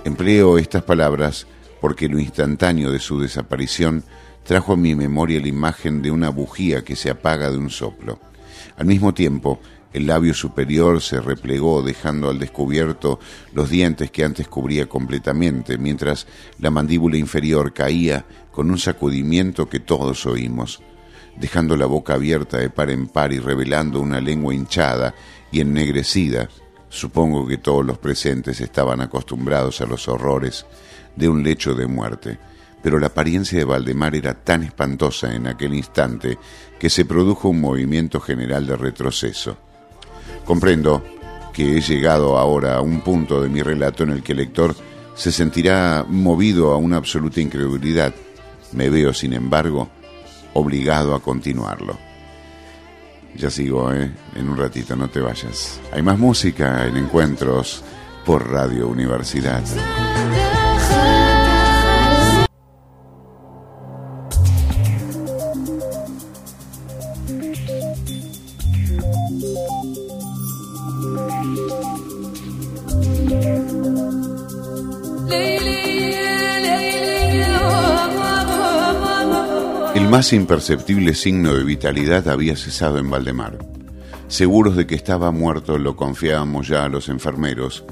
Empleo 0.05 0.57
estas 0.57 0.83
palabras 0.83 1.47
porque 1.81 2.07
lo 2.07 2.19
instantáneo 2.19 2.91
de 2.91 2.99
su 2.99 3.19
desaparición 3.19 4.03
trajo 4.43 4.73
a 4.73 4.77
mi 4.77 4.95
memoria 4.95 5.39
la 5.39 5.47
imagen 5.47 6.01
de 6.01 6.11
una 6.11 6.29
bujía 6.29 6.83
que 6.83 6.95
se 6.95 7.09
apaga 7.09 7.49
de 7.49 7.57
un 7.57 7.69
soplo. 7.69 8.19
Al 8.77 8.85
mismo 8.85 9.13
tiempo, 9.13 9.59
el 9.91 10.05
labio 10.05 10.33
superior 10.33 11.01
se 11.01 11.19
replegó 11.19 11.81
dejando 11.81 12.29
al 12.29 12.37
descubierto 12.37 13.19
los 13.53 13.69
dientes 13.69 14.11
que 14.11 14.23
antes 14.23 14.47
cubría 14.47 14.87
completamente, 14.87 15.77
mientras 15.77 16.27
la 16.59 16.69
mandíbula 16.69 17.17
inferior 17.17 17.73
caía 17.73 18.25
con 18.51 18.69
un 18.69 18.77
sacudimiento 18.77 19.67
que 19.67 19.79
todos 19.79 20.25
oímos, 20.27 20.81
dejando 21.37 21.75
la 21.75 21.87
boca 21.87 22.13
abierta 22.13 22.57
de 22.57 22.69
par 22.69 22.91
en 22.91 23.07
par 23.07 23.33
y 23.33 23.39
revelando 23.39 23.99
una 23.99 24.21
lengua 24.21 24.53
hinchada 24.53 25.15
y 25.51 25.61
ennegrecida. 25.61 26.49
Supongo 26.89 27.47
que 27.47 27.57
todos 27.57 27.85
los 27.85 27.97
presentes 27.97 28.61
estaban 28.61 29.01
acostumbrados 29.01 29.81
a 29.81 29.85
los 29.85 30.07
horrores 30.07 30.65
de 31.15 31.29
un 31.29 31.43
lecho 31.43 31.73
de 31.73 31.87
muerte, 31.87 32.37
pero 32.83 32.99
la 32.99 33.07
apariencia 33.07 33.57
de 33.57 33.65
Valdemar 33.65 34.15
era 34.15 34.35
tan 34.35 34.63
espantosa 34.63 35.33
en 35.33 35.47
aquel 35.47 35.73
instante 35.73 36.37
que 36.79 36.89
se 36.89 37.05
produjo 37.05 37.49
un 37.49 37.59
movimiento 37.59 38.19
general 38.19 38.67
de 38.67 38.77
retroceso. 38.77 39.57
Comprendo 40.49 41.03
que 41.53 41.77
he 41.77 41.81
llegado 41.81 42.35
ahora 42.35 42.77
a 42.77 42.81
un 42.81 43.01
punto 43.01 43.39
de 43.39 43.49
mi 43.49 43.61
relato 43.61 44.01
en 44.01 44.09
el 44.09 44.23
que 44.23 44.31
el 44.31 44.39
lector 44.39 44.75
se 45.13 45.31
sentirá 45.31 46.03
movido 46.09 46.71
a 46.71 46.77
una 46.77 46.97
absoluta 46.97 47.39
incredulidad. 47.39 48.15
Me 48.71 48.89
veo, 48.89 49.13
sin 49.13 49.33
embargo, 49.33 49.89
obligado 50.55 51.13
a 51.13 51.21
continuarlo. 51.21 51.99
Ya 53.35 53.51
sigo, 53.51 53.93
¿eh? 53.93 54.11
En 54.35 54.49
un 54.49 54.57
ratito, 54.57 54.95
no 54.95 55.07
te 55.07 55.19
vayas. 55.19 55.79
Hay 55.93 56.01
más 56.01 56.17
música 56.17 56.87
en 56.87 56.97
encuentros 56.97 57.83
por 58.25 58.49
Radio 58.49 58.87
Universidad. 58.87 59.61
Más 80.09 80.33
imperceptible 80.33 81.13
signo 81.13 81.53
de 81.53 81.63
vitalidad 81.63 82.27
había 82.29 82.55
cesado 82.55 82.97
en 82.97 83.11
Valdemar. 83.11 83.59
Seguros 84.27 84.75
de 84.75 84.87
que 84.87 84.95
estaba 84.95 85.29
muerto, 85.29 85.77
lo 85.77 85.95
confiábamos 85.95 86.67
ya 86.67 86.83
a 86.83 86.89
los 86.89 87.09
enfermeros, 87.09 87.83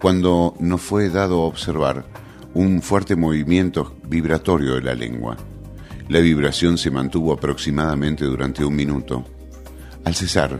cuando 0.00 0.54
nos 0.60 0.80
fue 0.80 1.10
dado 1.10 1.40
observar 1.42 2.06
un 2.54 2.80
fuerte 2.80 3.16
movimiento 3.16 3.96
vibratorio 4.08 4.76
de 4.76 4.80
la 4.80 4.94
lengua. 4.94 5.36
La 6.08 6.20
vibración 6.20 6.78
se 6.78 6.90
mantuvo 6.90 7.34
aproximadamente 7.34 8.24
durante 8.24 8.64
un 8.64 8.74
minuto. 8.74 9.26
Al 10.04 10.14
cesar, 10.14 10.58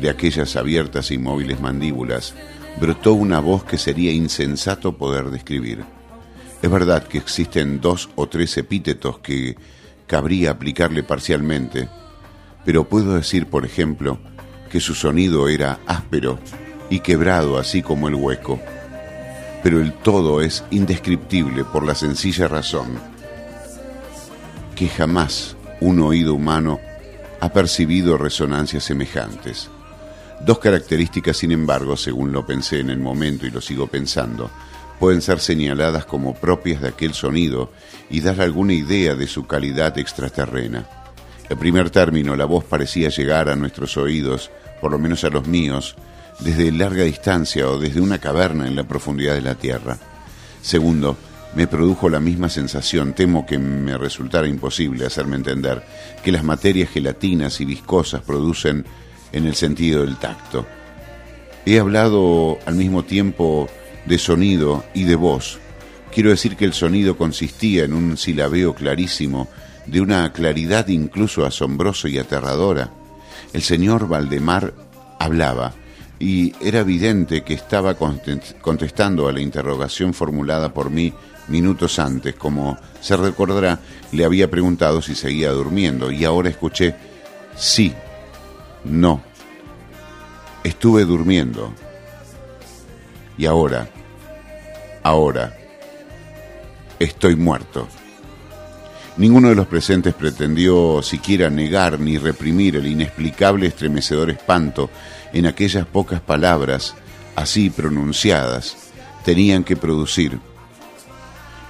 de 0.00 0.10
aquellas 0.10 0.56
abiertas 0.56 1.12
y 1.12 1.18
móviles 1.18 1.60
mandíbulas, 1.60 2.34
brotó 2.80 3.14
una 3.14 3.38
voz 3.38 3.62
que 3.62 3.78
sería 3.78 4.10
insensato 4.10 4.98
poder 4.98 5.30
describir. 5.30 5.84
Es 6.60 6.70
verdad 6.70 7.06
que 7.06 7.18
existen 7.18 7.80
dos 7.80 8.08
o 8.16 8.26
tres 8.26 8.56
epítetos 8.56 9.20
que 9.20 9.56
cabría 10.06 10.52
aplicarle 10.52 11.02
parcialmente, 11.02 11.88
pero 12.64 12.88
puedo 12.88 13.14
decir, 13.14 13.46
por 13.46 13.64
ejemplo, 13.64 14.18
que 14.70 14.80
su 14.80 14.94
sonido 14.94 15.48
era 15.48 15.80
áspero 15.86 16.38
y 16.90 17.00
quebrado 17.00 17.58
así 17.58 17.82
como 17.82 18.08
el 18.08 18.14
hueco. 18.14 18.60
Pero 19.62 19.80
el 19.80 19.92
todo 19.92 20.42
es 20.42 20.64
indescriptible 20.70 21.64
por 21.64 21.84
la 21.84 21.94
sencilla 21.94 22.48
razón 22.48 22.98
que 24.74 24.88
jamás 24.88 25.56
un 25.80 26.00
oído 26.00 26.34
humano 26.34 26.80
ha 27.40 27.52
percibido 27.52 28.18
resonancias 28.18 28.84
semejantes. 28.84 29.70
Dos 30.44 30.58
características, 30.58 31.36
sin 31.36 31.52
embargo, 31.52 31.96
según 31.96 32.32
lo 32.32 32.44
pensé 32.44 32.80
en 32.80 32.90
el 32.90 32.98
momento 32.98 33.46
y 33.46 33.50
lo 33.50 33.60
sigo 33.60 33.86
pensando, 33.86 34.50
pueden 35.04 35.20
ser 35.20 35.38
señaladas 35.38 36.06
como 36.06 36.32
propias 36.32 36.80
de 36.80 36.88
aquel 36.88 37.12
sonido 37.12 37.70
y 38.08 38.22
dar 38.22 38.40
alguna 38.40 38.72
idea 38.72 39.14
de 39.14 39.26
su 39.26 39.46
calidad 39.46 39.98
extraterrena. 39.98 40.88
En 41.50 41.58
primer 41.58 41.90
término, 41.90 42.34
la 42.36 42.46
voz 42.46 42.64
parecía 42.64 43.10
llegar 43.10 43.50
a 43.50 43.54
nuestros 43.54 43.98
oídos, 43.98 44.50
por 44.80 44.92
lo 44.92 44.98
menos 44.98 45.22
a 45.24 45.28
los 45.28 45.46
míos, 45.46 45.94
desde 46.40 46.72
larga 46.72 47.04
distancia 47.04 47.68
o 47.68 47.78
desde 47.78 48.00
una 48.00 48.18
caverna 48.18 48.66
en 48.66 48.76
la 48.76 48.84
profundidad 48.84 49.34
de 49.34 49.42
la 49.42 49.56
Tierra. 49.56 49.98
Segundo, 50.62 51.18
me 51.54 51.66
produjo 51.66 52.08
la 52.08 52.18
misma 52.18 52.48
sensación, 52.48 53.12
temo 53.12 53.44
que 53.44 53.58
me 53.58 53.98
resultara 53.98 54.48
imposible 54.48 55.04
hacerme 55.04 55.36
entender, 55.36 55.84
que 56.22 56.32
las 56.32 56.44
materias 56.44 56.88
gelatinas 56.88 57.60
y 57.60 57.66
viscosas 57.66 58.22
producen 58.22 58.86
en 59.32 59.44
el 59.44 59.54
sentido 59.54 60.00
del 60.00 60.16
tacto. 60.16 60.64
He 61.66 61.78
hablado 61.78 62.58
al 62.64 62.76
mismo 62.76 63.04
tiempo 63.04 63.68
de 64.06 64.18
sonido 64.18 64.84
y 64.94 65.04
de 65.04 65.16
voz. 65.16 65.58
Quiero 66.12 66.30
decir 66.30 66.56
que 66.56 66.64
el 66.64 66.72
sonido 66.74 67.16
consistía 67.16 67.84
en 67.84 67.92
un 67.92 68.16
silabeo 68.16 68.74
clarísimo, 68.74 69.48
de 69.86 70.00
una 70.00 70.32
claridad 70.32 70.88
incluso 70.88 71.44
asombrosa 71.44 72.08
y 72.08 72.18
aterradora. 72.18 72.90
El 73.52 73.62
señor 73.62 74.08
Valdemar 74.08 74.72
hablaba 75.18 75.74
y 76.18 76.54
era 76.60 76.80
evidente 76.80 77.42
que 77.42 77.54
estaba 77.54 77.94
conte- 77.94 78.54
contestando 78.60 79.28
a 79.28 79.32
la 79.32 79.40
interrogación 79.40 80.14
formulada 80.14 80.72
por 80.72 80.90
mí 80.90 81.12
minutos 81.48 81.98
antes, 81.98 82.34
como 82.36 82.78
se 83.00 83.16
recordará, 83.16 83.80
le 84.12 84.24
había 84.24 84.50
preguntado 84.50 85.02
si 85.02 85.14
seguía 85.14 85.50
durmiendo 85.50 86.10
y 86.10 86.24
ahora 86.24 86.48
escuché 86.48 86.94
sí, 87.56 87.92
no, 88.84 89.22
estuve 90.62 91.04
durmiendo 91.04 91.74
y 93.36 93.46
ahora, 93.46 93.88
ahora, 95.02 95.56
estoy 96.98 97.36
muerto. 97.36 97.88
Ninguno 99.16 99.48
de 99.48 99.54
los 99.54 99.68
presentes 99.68 100.12
pretendió 100.14 101.00
siquiera 101.00 101.48
negar 101.48 102.00
ni 102.00 102.18
reprimir 102.18 102.76
el 102.76 102.86
inexplicable 102.86 103.66
estremecedor 103.66 104.30
espanto 104.30 104.90
en 105.32 105.46
aquellas 105.46 105.86
pocas 105.86 106.20
palabras, 106.20 106.94
así 107.36 107.70
pronunciadas, 107.70 108.76
tenían 109.24 109.62
que 109.62 109.76
producir. 109.76 110.40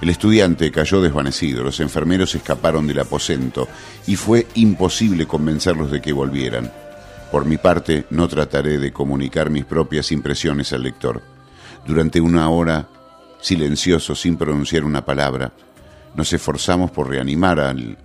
El 0.01 0.09
estudiante 0.09 0.71
cayó 0.71 1.01
desvanecido, 1.01 1.63
los 1.63 1.79
enfermeros 1.79 2.33
escaparon 2.35 2.87
del 2.87 2.99
aposento 2.99 3.67
y 4.07 4.15
fue 4.15 4.47
imposible 4.55 5.25
convencerlos 5.27 5.91
de 5.91 6.01
que 6.01 6.13
volvieran. 6.13 6.71
Por 7.31 7.45
mi 7.45 7.57
parte, 7.57 8.05
no 8.09 8.27
trataré 8.27 8.77
de 8.77 8.91
comunicar 8.91 9.49
mis 9.49 9.65
propias 9.65 10.11
impresiones 10.11 10.73
al 10.73 10.83
lector. 10.83 11.34
Durante 11.85 12.19
una 12.19 12.49
hora, 12.49 12.87
silencioso, 13.41 14.15
sin 14.15 14.37
pronunciar 14.37 14.83
una 14.83 15.05
palabra, 15.05 15.53
nos 16.15 16.33
esforzamos 16.33 16.89
por 16.89 17.09
reanimar 17.09 17.59
al, 17.59 17.97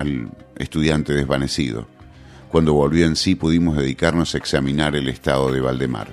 estudiante 0.57 1.15
desvanecido. 1.15 1.87
Cuando 2.51 2.75
volvió 2.75 3.07
en 3.07 3.17
sí 3.17 3.37
pudimos 3.37 3.77
dedicarnos 3.77 4.35
a 4.35 4.39
examinar 4.39 4.97
el 4.97 5.09
estado 5.09 5.51
de 5.51 5.61
Valdemar. 5.61 6.09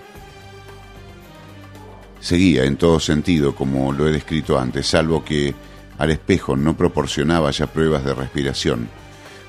Seguía 2.22 2.64
en 2.64 2.78
todo 2.78 3.02
sentido 3.02 3.54
como 3.54 3.92
lo 3.92 4.08
he 4.08 4.12
descrito 4.12 4.58
antes, 4.58 4.88
salvo 4.88 5.26
que 5.26 5.54
al 5.98 6.12
espejo 6.12 6.56
no 6.56 6.78
proporcionaba 6.78 7.52
ya 7.52 7.68
pruebas 7.68 8.06
de 8.06 8.14
respiración. 8.14 8.88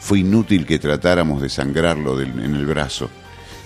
Fue 0.01 0.21
inútil 0.21 0.67
que 0.67 0.81
tratáramos 0.81 1.41
de 1.41 1.51
sangrarlo 1.51 2.21
en 2.21 2.55
el 2.55 2.67
brazo. 2.67 3.11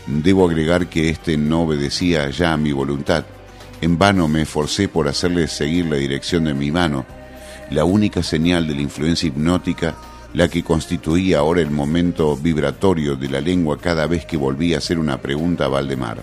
Debo 0.06 0.48
agregar 0.48 0.88
que 0.88 1.08
éste 1.08 1.36
no 1.36 1.62
obedecía 1.62 2.28
ya 2.30 2.52
a 2.52 2.56
mi 2.56 2.72
voluntad. 2.72 3.24
En 3.82 3.98
vano 3.98 4.28
me 4.28 4.42
esforcé 4.42 4.86
por 4.86 5.08
hacerle 5.08 5.48
seguir 5.48 5.86
la 5.86 5.96
dirección 5.96 6.44
de 6.44 6.54
mi 6.54 6.70
mano, 6.70 7.04
la 7.68 7.84
única 7.84 8.22
señal 8.22 8.68
de 8.68 8.76
la 8.76 8.80
influencia 8.80 9.26
hipnótica, 9.26 9.96
la 10.34 10.46
que 10.46 10.62
constituía 10.62 11.40
ahora 11.40 11.62
el 11.62 11.72
momento 11.72 12.36
vibratorio 12.36 13.16
de 13.16 13.28
la 13.28 13.40
lengua 13.40 13.80
cada 13.80 14.06
vez 14.06 14.24
que 14.24 14.36
volvía 14.36 14.76
a 14.76 14.78
hacer 14.78 15.00
una 15.00 15.20
pregunta 15.20 15.64
a 15.64 15.68
Valdemar. 15.68 16.22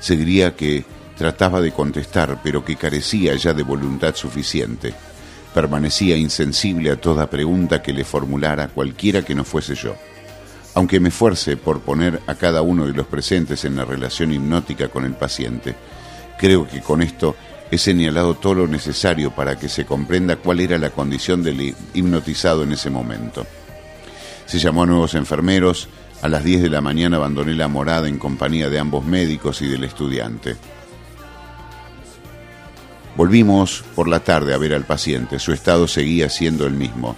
Seguiría 0.00 0.54
que 0.54 0.84
trataba 1.16 1.62
de 1.62 1.72
contestar, 1.72 2.40
pero 2.44 2.62
que 2.62 2.76
carecía 2.76 3.34
ya 3.36 3.54
de 3.54 3.62
voluntad 3.62 4.14
suficiente. 4.14 4.92
Permanecía 5.54 6.18
insensible 6.18 6.90
a 6.90 7.00
toda 7.00 7.30
pregunta 7.30 7.80
que 7.80 7.94
le 7.94 8.04
formulara 8.04 8.68
cualquiera 8.68 9.22
que 9.22 9.34
no 9.34 9.44
fuese 9.44 9.74
yo. 9.76 9.96
Aunque 10.74 11.00
me 11.00 11.08
esfuerce 11.08 11.56
por 11.56 11.80
poner 11.80 12.20
a 12.26 12.34
cada 12.34 12.60
uno 12.60 12.86
de 12.86 12.92
los 12.92 13.06
presentes 13.06 13.64
en 13.64 13.76
la 13.76 13.86
relación 13.86 14.30
hipnótica 14.30 14.88
con 14.88 15.06
el 15.06 15.14
paciente, 15.14 15.74
creo 16.38 16.66
que 16.68 16.80
con 16.80 17.02
esto 17.02 17.36
he 17.70 17.78
señalado 17.78 18.34
todo 18.34 18.54
lo 18.54 18.66
necesario 18.66 19.30
para 19.34 19.58
que 19.58 19.68
se 19.68 19.84
comprenda 19.86 20.36
cuál 20.36 20.60
era 20.60 20.78
la 20.78 20.90
condición 20.90 21.42
del 21.42 21.60
hi- 21.60 21.74
hipnotizado 21.94 22.62
en 22.64 22.72
ese 22.72 22.90
momento. 22.90 23.46
Se 24.46 24.58
llamó 24.58 24.82
a 24.82 24.86
nuevos 24.86 25.14
enfermeros, 25.14 25.88
a 26.20 26.28
las 26.28 26.44
10 26.44 26.62
de 26.62 26.68
la 26.70 26.80
mañana 26.80 27.16
abandoné 27.16 27.54
la 27.54 27.68
morada 27.68 28.08
en 28.08 28.18
compañía 28.18 28.68
de 28.68 28.78
ambos 28.78 29.04
médicos 29.04 29.62
y 29.62 29.68
del 29.68 29.84
estudiante. 29.84 30.56
Volvimos 33.16 33.84
por 33.94 34.08
la 34.08 34.20
tarde 34.20 34.54
a 34.54 34.58
ver 34.58 34.74
al 34.74 34.84
paciente, 34.84 35.38
su 35.38 35.52
estado 35.52 35.86
seguía 35.86 36.28
siendo 36.30 36.66
el 36.66 36.72
mismo. 36.74 37.16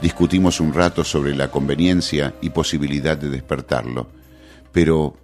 Discutimos 0.00 0.60
un 0.60 0.72
rato 0.72 1.04
sobre 1.04 1.34
la 1.34 1.50
conveniencia 1.50 2.34
y 2.40 2.50
posibilidad 2.50 3.16
de 3.16 3.28
despertarlo, 3.30 4.08
pero 4.72 5.16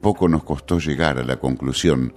poco 0.00 0.28
nos 0.28 0.44
costó 0.44 0.78
llegar 0.78 1.18
a 1.18 1.24
la 1.24 1.36
conclusión 1.36 2.14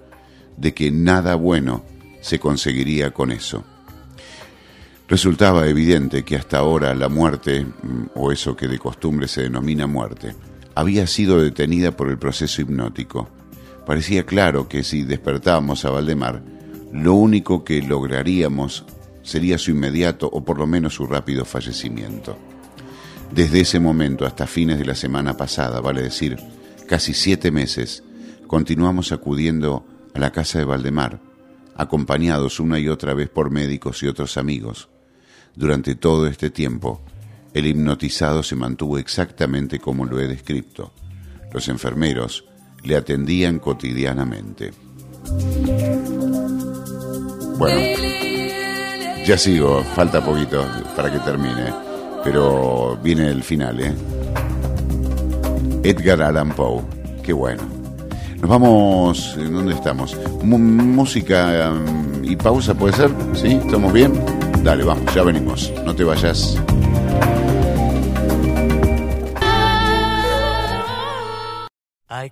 de 0.59 0.73
que 0.73 0.91
nada 0.91 1.35
bueno 1.35 1.83
se 2.21 2.39
conseguiría 2.39 3.11
con 3.11 3.31
eso. 3.31 3.63
Resultaba 5.07 5.67
evidente 5.67 6.23
que 6.23 6.35
hasta 6.35 6.59
ahora 6.59 6.93
la 6.93 7.09
muerte, 7.09 7.65
mm, 7.65 8.09
o 8.15 8.31
eso 8.31 8.55
que 8.55 8.67
de 8.67 8.77
costumbre 8.77 9.27
se 9.27 9.43
denomina 9.43 9.87
muerte, 9.87 10.35
había 10.75 11.07
sido 11.07 11.41
detenida 11.41 11.91
por 11.91 12.09
el 12.09 12.19
proceso 12.19 12.61
hipnótico. 12.61 13.27
Parecía 13.85 14.25
claro 14.25 14.67
que 14.67 14.83
si 14.83 15.03
despertábamos 15.03 15.83
a 15.83 15.89
Valdemar, 15.89 16.43
lo 16.91 17.15
único 17.15 17.63
que 17.63 17.81
lograríamos 17.81 18.85
sería 19.23 19.57
su 19.57 19.71
inmediato 19.71 20.29
o 20.31 20.43
por 20.43 20.59
lo 20.59 20.67
menos 20.67 20.95
su 20.95 21.07
rápido 21.07 21.43
fallecimiento. 21.45 22.37
Desde 23.31 23.61
ese 23.61 23.79
momento 23.79 24.25
hasta 24.25 24.47
fines 24.47 24.77
de 24.77 24.85
la 24.85 24.95
semana 24.95 25.37
pasada, 25.37 25.81
vale 25.81 26.01
decir, 26.01 26.37
casi 26.87 27.13
siete 27.13 27.51
meses, 27.51 28.03
continuamos 28.47 29.11
acudiendo 29.11 29.85
a 30.13 30.19
la 30.19 30.31
casa 30.31 30.59
de 30.59 30.65
Valdemar, 30.65 31.19
acompañados 31.75 32.59
una 32.59 32.79
y 32.79 32.89
otra 32.89 33.13
vez 33.13 33.29
por 33.29 33.51
médicos 33.51 34.03
y 34.03 34.07
otros 34.07 34.37
amigos. 34.37 34.89
Durante 35.55 35.95
todo 35.95 36.27
este 36.27 36.49
tiempo, 36.49 37.01
el 37.53 37.65
hipnotizado 37.65 38.43
se 38.43 38.55
mantuvo 38.55 38.97
exactamente 38.97 39.79
como 39.79 40.05
lo 40.05 40.19
he 40.19 40.27
descrito. 40.27 40.93
Los 41.51 41.67
enfermeros 41.67 42.45
le 42.83 42.95
atendían 42.95 43.59
cotidianamente. 43.59 44.71
Bueno, 47.57 47.79
ya 49.25 49.37
sigo, 49.37 49.83
falta 49.95 50.23
poquito 50.23 50.65
para 50.95 51.11
que 51.11 51.19
termine, 51.19 51.73
pero 52.23 52.97
viene 53.03 53.29
el 53.29 53.43
final, 53.43 53.79
¿eh? 53.79 53.93
Edgar 55.83 56.21
Allan 56.21 56.51
Poe, 56.53 56.83
qué 57.23 57.33
bueno. 57.33 57.78
Nos 58.41 58.49
vamos, 58.49 59.35
¿en 59.37 59.53
dónde 59.53 59.73
estamos? 59.73 60.17
Música 60.43 61.71
um, 61.71 62.23
y 62.23 62.35
pausa, 62.35 62.73
¿puede 62.73 62.93
ser? 62.93 63.11
¿Sí? 63.33 63.59
¿Estamos 63.63 63.91
bien? 63.91 64.13
Dale, 64.63 64.83
vamos, 64.83 65.13
ya 65.13 65.23
venimos, 65.23 65.71
no 65.85 65.95
te 65.95 66.03
vayas. 66.03 66.57
I 72.11 72.31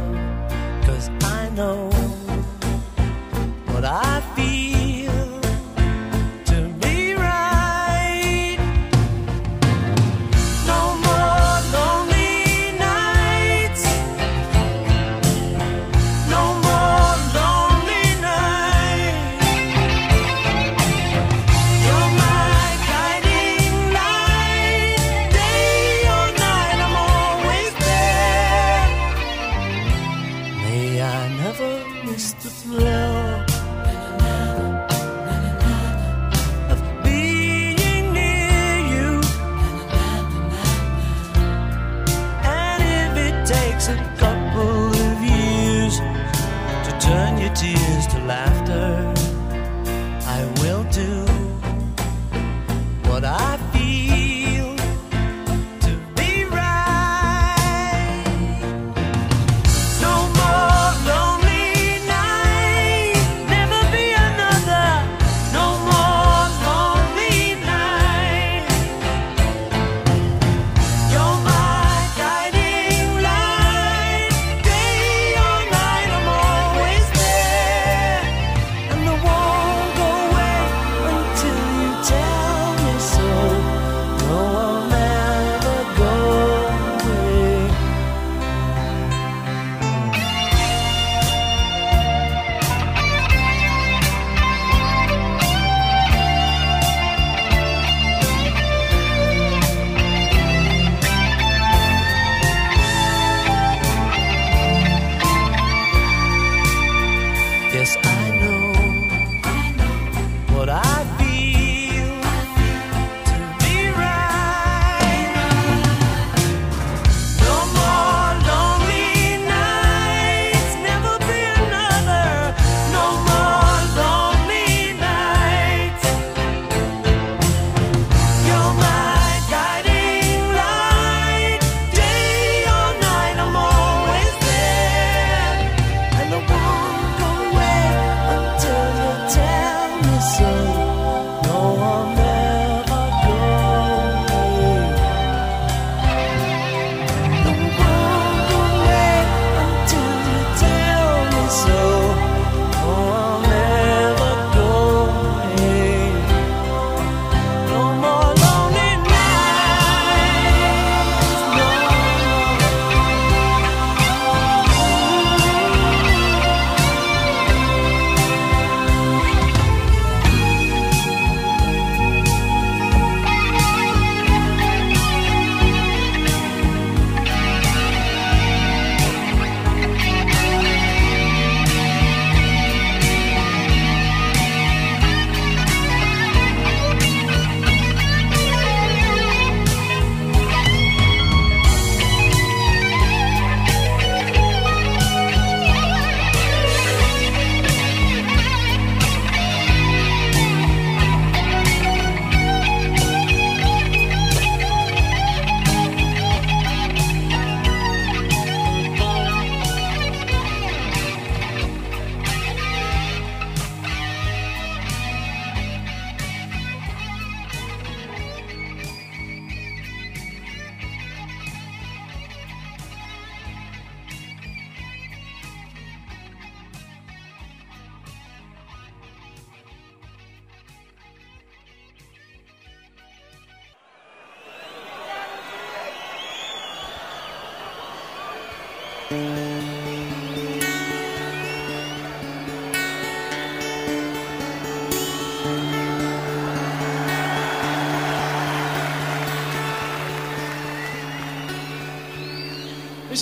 This 239.11 239.19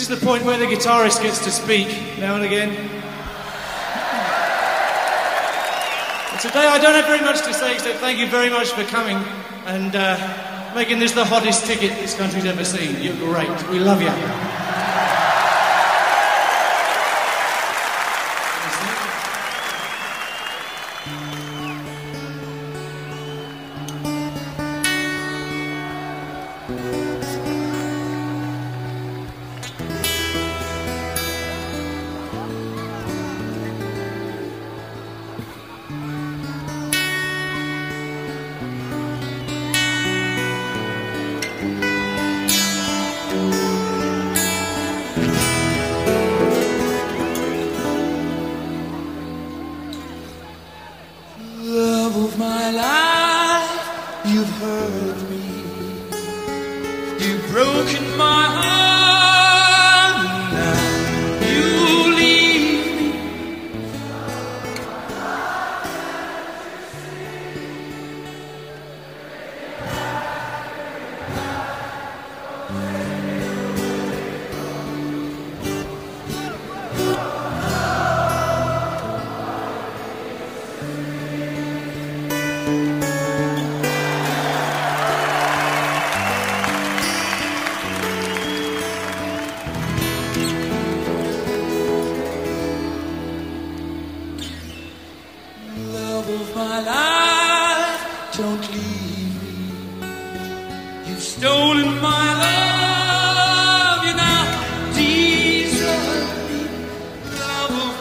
is 0.02 0.08
the 0.08 0.24
point 0.24 0.46
where 0.46 0.60
the 0.60 0.66
guitarist 0.66 1.24
gets 1.24 1.44
to 1.44 1.50
speak 1.50 1.88
now 2.20 2.36
and 2.36 2.46
again. 2.46 2.70
And 2.70 2.78
today 6.40 6.68
I 6.68 6.78
don't 6.80 6.94
have 6.94 7.06
very 7.06 7.22
much 7.22 7.42
to 7.42 7.52
say 7.52 7.74
except 7.74 7.98
thank 7.98 8.20
you 8.20 8.28
very 8.28 8.52
much 8.52 8.70
for 8.70 8.84
coming 8.84 9.18
and 9.66 9.96
uh, 9.96 10.74
making 10.76 11.00
this 11.00 11.14
the 11.14 11.26
hottest 11.26 11.66
ticket 11.66 11.90
this 12.00 12.16
country's 12.16 12.46
ever 12.46 12.64
seen. 12.64 13.02
You're 13.02 13.16
great. 13.16 13.50
We 13.70 13.80
love 13.80 14.04
you. 14.04 14.49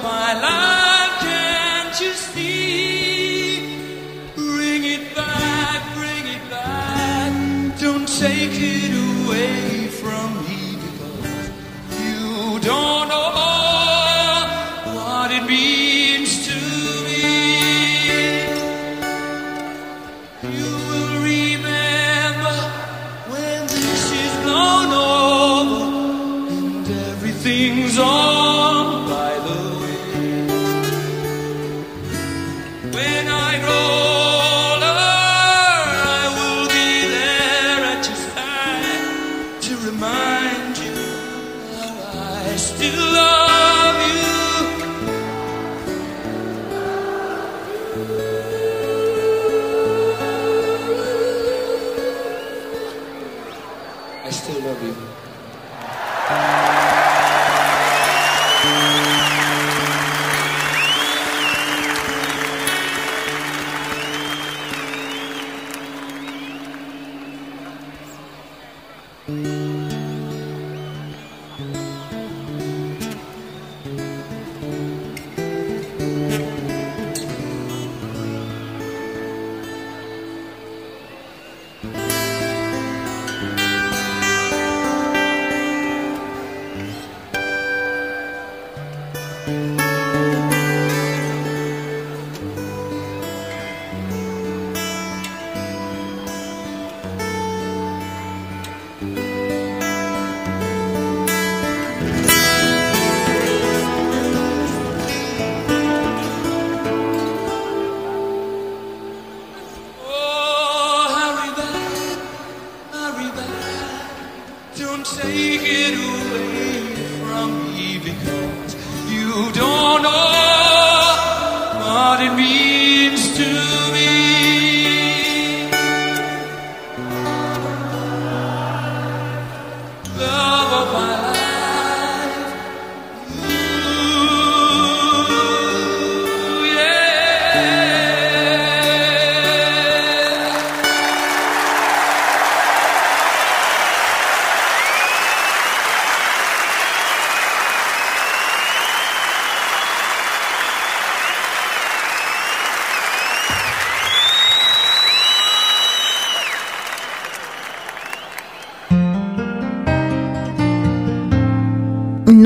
My 0.03 0.33
life, 0.41 1.21
can't 1.21 2.01
you 2.01 2.13
see? 2.13 3.61
Bring 4.35 4.85
it 4.85 5.15
back, 5.15 5.95
bring 5.97 6.27
it 6.27 6.51
back. 6.51 7.79
Don't 7.81 8.09
take 8.09 8.55
it 8.55 8.93
away 8.93 9.78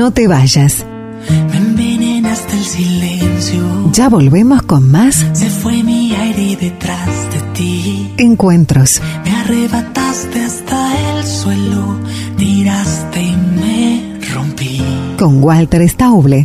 No 0.03 0.11
te 0.11 0.27
vayas. 0.27 0.85
Me 1.29 1.55
envenenaste 1.57 2.57
el 2.57 2.65
silencio. 2.65 3.89
Ya 3.93 4.09
volvemos 4.09 4.61
con 4.63 4.91
más 4.91 5.25
Se 5.31 5.49
fue 5.49 5.81
mi 5.81 6.13
aire 6.13 6.57
detrás 6.59 7.07
de 7.31 7.39
ti. 7.53 8.13
encuentros. 8.17 9.01
Me 9.23 9.31
arrebataste 9.31 10.43
hasta 10.43 11.19
el 11.19 11.25
suelo. 11.25 11.99
Tiraste 12.35 13.21
y 13.21 13.31
me 13.61 14.19
rompí. 14.33 14.81
con 15.17 15.41
Walter 15.41 15.87
Stauble. 15.87 16.43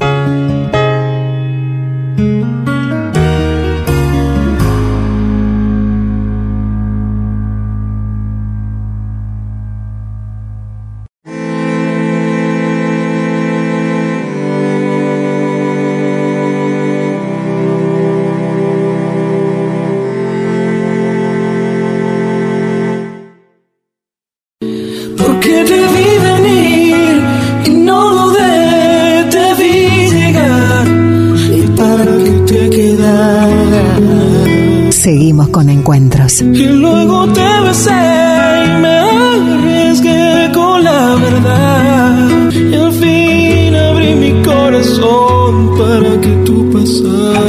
Encuentros. 35.89 36.43
Y 36.43 36.67
luego 36.67 37.27
te 37.33 37.61
besé 37.65 37.91
y 37.91 38.69
me 38.83 38.89
arriesgué 38.89 40.51
con 40.53 40.85
la 40.85 41.15
verdad. 41.15 42.29
Y 42.53 42.75
al 42.75 42.93
fin 42.93 43.75
abrí 43.75 44.15
mi 44.15 44.43
corazón 44.43 45.79
para 45.79 46.21
que 46.21 46.29
tú 46.45 46.71
pasaras. 46.71 47.41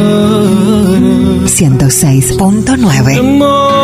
106.9 1.54 3.79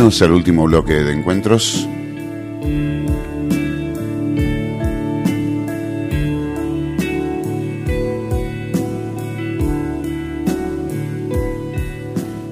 Bienvenidos 0.00 0.22
al 0.22 0.32
último 0.32 0.64
bloque 0.64 0.94
de 0.94 1.12
encuentros. 1.12 1.86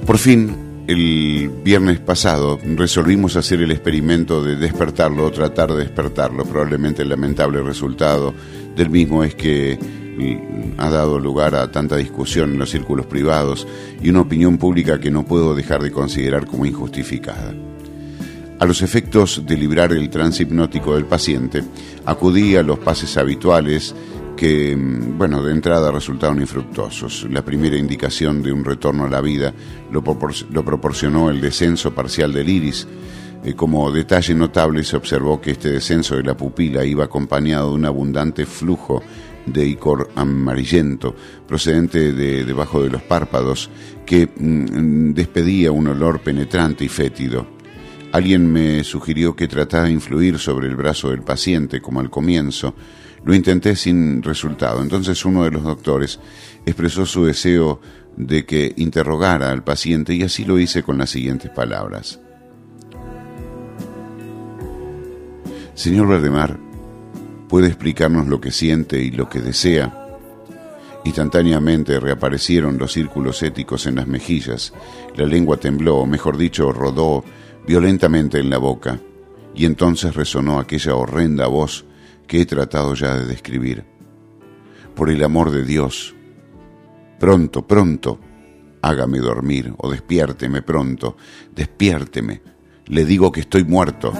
Por 0.04 0.18
fin, 0.18 0.54
el 0.86 1.50
viernes 1.64 2.00
pasado, 2.00 2.58
resolvimos 2.76 3.34
hacer 3.36 3.62
el 3.62 3.70
experimento 3.70 4.44
de 4.44 4.56
despertarlo 4.56 5.24
o 5.24 5.30
tratar 5.30 5.72
de 5.72 5.84
despertarlo. 5.84 6.44
Probablemente 6.44 7.00
el 7.00 7.08
lamentable 7.08 7.62
resultado 7.62 8.34
del 8.76 8.90
mismo 8.90 9.24
es 9.24 9.34
que 9.34 9.78
ha 10.76 10.90
dado 10.90 11.18
lugar 11.18 11.54
a 11.54 11.70
tanta 11.70 11.96
discusión 11.96 12.52
en 12.52 12.58
los 12.58 12.70
círculos 12.70 13.06
privados 13.06 13.66
y 14.00 14.10
una 14.10 14.22
opinión 14.22 14.58
pública 14.58 15.00
que 15.00 15.10
no 15.10 15.24
puedo 15.24 15.54
dejar 15.54 15.82
de 15.82 15.92
considerar 15.92 16.46
como 16.46 16.66
injustificada. 16.66 17.54
A 18.60 18.66
los 18.66 18.82
efectos 18.82 19.42
de 19.46 19.56
librar 19.56 19.92
el 19.92 20.10
trance 20.10 20.42
hipnótico 20.42 20.96
del 20.96 21.04
paciente, 21.04 21.62
acudí 22.04 22.56
a 22.56 22.62
los 22.62 22.80
pases 22.80 23.16
habituales 23.16 23.94
que, 24.36 24.76
mm, 24.76 25.16
bueno, 25.18 25.42
de 25.42 25.52
entrada 25.52 25.92
resultaron 25.92 26.40
infructuosos. 26.40 27.26
La 27.30 27.44
primera 27.44 27.76
indicación 27.76 28.42
de 28.42 28.52
un 28.52 28.64
retorno 28.64 29.04
a 29.04 29.10
la 29.10 29.20
vida 29.20 29.52
lo 29.92 30.02
proporcionó 30.02 31.30
el 31.30 31.40
descenso 31.40 31.94
parcial 31.94 32.32
del 32.32 32.48
iris. 32.48 32.86
Eh, 33.44 33.54
como 33.54 33.92
detalle 33.92 34.34
notable 34.34 34.82
se 34.82 34.96
observó 34.96 35.40
que 35.40 35.52
este 35.52 35.70
descenso 35.70 36.16
de 36.16 36.24
la 36.24 36.36
pupila 36.36 36.84
iba 36.84 37.04
acompañado 37.04 37.70
de 37.70 37.76
un 37.76 37.84
abundante 37.84 38.46
flujo 38.46 39.02
de 39.52 39.66
icor 39.66 40.10
amarillento 40.14 41.14
procedente 41.46 42.12
de 42.12 42.44
debajo 42.44 42.82
de 42.82 42.90
los 42.90 43.02
párpados 43.02 43.70
que 44.06 44.26
mm, 44.26 45.12
despedía 45.12 45.72
un 45.72 45.88
olor 45.88 46.20
penetrante 46.20 46.84
y 46.84 46.88
fétido. 46.88 47.46
Alguien 48.12 48.50
me 48.50 48.82
sugirió 48.84 49.36
que 49.36 49.48
tratara 49.48 49.84
de 49.84 49.92
influir 49.92 50.38
sobre 50.38 50.66
el 50.66 50.76
brazo 50.76 51.10
del 51.10 51.22
paciente, 51.22 51.80
como 51.80 52.00
al 52.00 52.08
comienzo. 52.08 52.74
Lo 53.24 53.34
intenté 53.34 53.76
sin 53.76 54.22
resultado. 54.22 54.80
Entonces 54.80 55.24
uno 55.24 55.44
de 55.44 55.50
los 55.50 55.62
doctores 55.62 56.18
expresó 56.64 57.04
su 57.04 57.26
deseo 57.26 57.80
de 58.16 58.46
que 58.46 58.72
interrogara 58.76 59.50
al 59.50 59.62
paciente 59.62 60.14
y 60.14 60.22
así 60.22 60.44
lo 60.44 60.58
hice 60.58 60.82
con 60.82 60.98
las 60.98 61.10
siguientes 61.10 61.50
palabras. 61.50 62.20
Señor 65.74 66.08
Verdemar, 66.08 66.58
¿puede 67.48 67.68
explicarnos 67.68 68.26
lo 68.26 68.40
que 68.40 68.50
siente 68.50 69.02
y 69.02 69.10
lo 69.10 69.28
que 69.28 69.40
desea? 69.40 70.06
Instantáneamente 71.04 72.00
reaparecieron 72.00 72.78
los 72.78 72.92
círculos 72.92 73.42
éticos 73.42 73.86
en 73.86 73.96
las 73.96 74.06
mejillas, 74.06 74.72
la 75.16 75.26
lengua 75.26 75.56
tembló, 75.56 76.04
mejor 76.06 76.36
dicho, 76.36 76.72
rodó 76.72 77.24
violentamente 77.66 78.38
en 78.38 78.50
la 78.50 78.58
boca, 78.58 78.98
y 79.54 79.64
entonces 79.64 80.14
resonó 80.14 80.58
aquella 80.58 80.94
horrenda 80.94 81.46
voz 81.46 81.84
que 82.26 82.40
he 82.40 82.46
tratado 82.46 82.94
ya 82.94 83.16
de 83.16 83.26
describir. 83.26 83.84
Por 84.94 85.10
el 85.10 85.24
amor 85.24 85.50
de 85.50 85.64
Dios, 85.64 86.14
pronto, 87.18 87.66
pronto, 87.66 88.20
hágame 88.82 89.18
dormir 89.18 89.72
o 89.78 89.90
despiérteme 89.90 90.62
pronto, 90.62 91.16
despiérteme, 91.54 92.42
le 92.86 93.04
digo 93.04 93.32
que 93.32 93.40
estoy 93.40 93.64
muerto. 93.64 94.12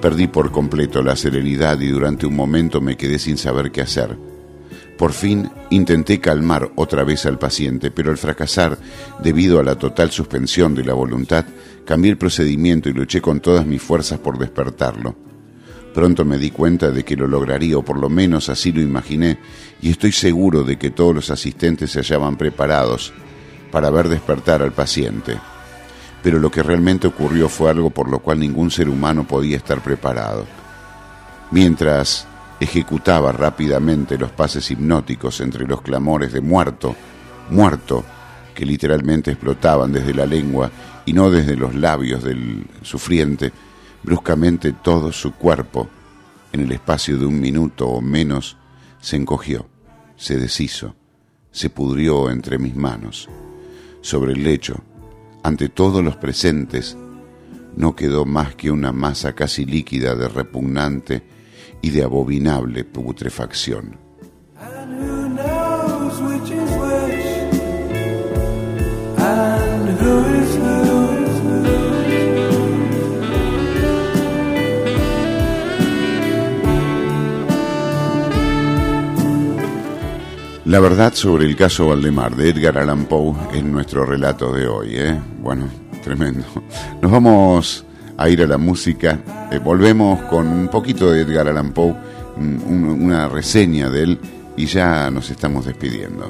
Perdí 0.00 0.28
por 0.28 0.52
completo 0.52 1.02
la 1.02 1.16
serenidad 1.16 1.80
y 1.80 1.88
durante 1.88 2.26
un 2.26 2.36
momento 2.36 2.80
me 2.80 2.96
quedé 2.96 3.18
sin 3.18 3.36
saber 3.36 3.72
qué 3.72 3.80
hacer. 3.80 4.16
Por 4.96 5.12
fin 5.12 5.50
intenté 5.70 6.20
calmar 6.20 6.70
otra 6.76 7.04
vez 7.04 7.26
al 7.26 7.38
paciente, 7.38 7.90
pero 7.90 8.10
al 8.10 8.18
fracasar, 8.18 8.78
debido 9.22 9.58
a 9.58 9.64
la 9.64 9.76
total 9.76 10.10
suspensión 10.10 10.74
de 10.74 10.84
la 10.84 10.92
voluntad, 10.92 11.44
cambié 11.84 12.12
el 12.12 12.18
procedimiento 12.18 12.88
y 12.88 12.92
luché 12.92 13.20
con 13.20 13.40
todas 13.40 13.66
mis 13.66 13.82
fuerzas 13.82 14.18
por 14.18 14.38
despertarlo. 14.38 15.16
Pronto 15.94 16.24
me 16.24 16.38
di 16.38 16.50
cuenta 16.50 16.90
de 16.90 17.04
que 17.04 17.16
lo 17.16 17.26
lograría, 17.26 17.78
o 17.78 17.84
por 17.84 17.98
lo 17.98 18.08
menos 18.08 18.48
así 18.48 18.72
lo 18.72 18.80
imaginé, 18.80 19.38
y 19.80 19.90
estoy 19.90 20.12
seguro 20.12 20.62
de 20.62 20.78
que 20.78 20.90
todos 20.90 21.14
los 21.14 21.30
asistentes 21.30 21.90
se 21.90 22.00
hallaban 22.00 22.36
preparados 22.36 23.12
para 23.72 23.90
ver 23.90 24.08
despertar 24.08 24.62
al 24.62 24.72
paciente. 24.72 25.38
Pero 26.22 26.38
lo 26.38 26.50
que 26.50 26.62
realmente 26.62 27.06
ocurrió 27.06 27.48
fue 27.48 27.70
algo 27.70 27.90
por 27.90 28.08
lo 28.08 28.18
cual 28.18 28.40
ningún 28.40 28.70
ser 28.70 28.88
humano 28.88 29.26
podía 29.26 29.56
estar 29.56 29.80
preparado. 29.80 30.46
Mientras 31.50 32.26
ejecutaba 32.60 33.32
rápidamente 33.32 34.18
los 34.18 34.32
pases 34.32 34.70
hipnóticos 34.70 35.40
entre 35.40 35.66
los 35.66 35.80
clamores 35.80 36.32
de 36.32 36.40
muerto, 36.40 36.94
muerto, 37.50 38.04
que 38.54 38.66
literalmente 38.66 39.30
explotaban 39.30 39.92
desde 39.92 40.12
la 40.12 40.26
lengua 40.26 40.70
y 41.06 41.12
no 41.12 41.30
desde 41.30 41.56
los 41.56 41.74
labios 41.74 42.24
del 42.24 42.66
sufriente, 42.82 43.52
bruscamente 44.02 44.72
todo 44.72 45.12
su 45.12 45.32
cuerpo, 45.32 45.88
en 46.52 46.62
el 46.62 46.72
espacio 46.72 47.18
de 47.18 47.26
un 47.26 47.38
minuto 47.38 47.86
o 47.88 48.00
menos, 48.00 48.56
se 49.00 49.16
encogió, 49.16 49.68
se 50.16 50.38
deshizo, 50.38 50.96
se 51.52 51.70
pudrió 51.70 52.30
entre 52.30 52.58
mis 52.58 52.74
manos. 52.74 53.28
Sobre 54.00 54.32
el 54.32 54.42
lecho, 54.42 54.82
ante 55.42 55.68
todos 55.68 56.04
los 56.04 56.16
presentes, 56.16 56.96
no 57.76 57.94
quedó 57.94 58.24
más 58.24 58.54
que 58.54 58.70
una 58.70 58.92
masa 58.92 59.34
casi 59.34 59.64
líquida 59.64 60.14
de 60.14 60.28
repugnante 60.28 61.22
y 61.80 61.90
de 61.90 62.02
abominable 62.02 62.84
putrefacción. 62.84 64.07
La 80.68 80.80
verdad 80.80 81.14
sobre 81.14 81.46
el 81.46 81.56
caso 81.56 81.88
Valdemar 81.88 82.36
de 82.36 82.50
Edgar 82.50 82.76
Allan 82.78 83.06
Poe 83.06 83.34
es 83.54 83.64
nuestro 83.64 84.04
relato 84.04 84.52
de 84.52 84.66
hoy, 84.68 84.96
¿eh? 84.96 85.18
Bueno, 85.40 85.66
tremendo. 86.04 86.44
Nos 87.00 87.10
vamos 87.10 87.84
a 88.18 88.28
ir 88.28 88.42
a 88.42 88.46
la 88.46 88.58
música. 88.58 89.18
Eh, 89.50 89.58
volvemos 89.58 90.20
con 90.24 90.46
un 90.46 90.68
poquito 90.68 91.10
de 91.10 91.22
Edgar 91.22 91.48
Allan 91.48 91.72
Poe, 91.72 91.94
un- 92.36 92.62
un- 92.66 93.02
una 93.02 93.28
reseña 93.30 93.88
de 93.88 94.02
él 94.02 94.18
y 94.58 94.66
ya 94.66 95.10
nos 95.10 95.30
estamos 95.30 95.64
despidiendo. 95.64 96.28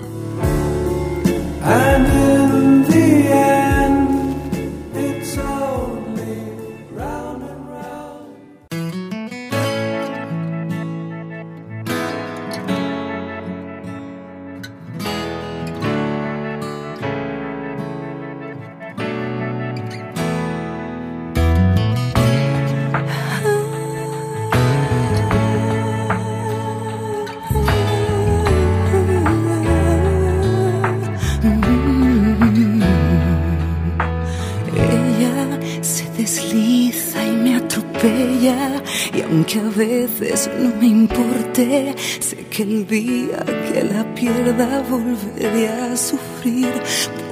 Pierda 44.19 44.83
volveré 44.91 45.69
a 45.69 45.97
sufrir 45.97 46.73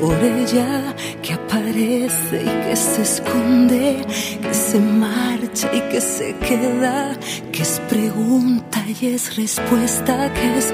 por 0.00 0.14
ella 0.22 0.94
que 1.20 1.32
aparece 1.32 2.42
y 2.42 2.68
que 2.68 2.76
se 2.76 3.02
esconde, 3.02 4.04
que 4.40 4.54
se 4.54 4.78
marcha 4.78 5.68
y 5.74 5.80
que 5.90 6.00
se 6.00 6.36
queda, 6.36 7.16
que 7.50 7.62
es 7.62 7.80
pregunta 7.88 8.84
y 9.00 9.06
es 9.14 9.34
respuesta, 9.36 10.32
que 10.32 10.58
es 10.58 10.72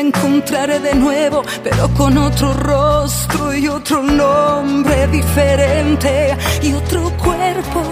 encontraré 0.00 0.78
de 0.80 0.94
nuevo, 0.94 1.42
pero 1.62 1.88
con 1.94 2.16
otro 2.18 2.52
rostro 2.54 3.54
y 3.54 3.68
otro 3.68 4.02
nombre 4.02 5.06
diferente 5.08 6.36
y 6.62 6.72
otro 6.72 7.10
cuerpo, 7.16 7.82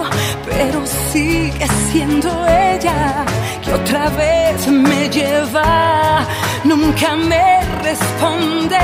pero 0.45 0.87
sigue 1.13 1.67
siendo 1.91 2.29
ella 2.47 3.25
que 3.63 3.73
otra 3.73 4.09
vez 4.11 4.67
me 4.69 5.09
lleva. 5.09 6.27
Nunca 6.65 7.17
me 7.17 7.61
responde 7.83 8.79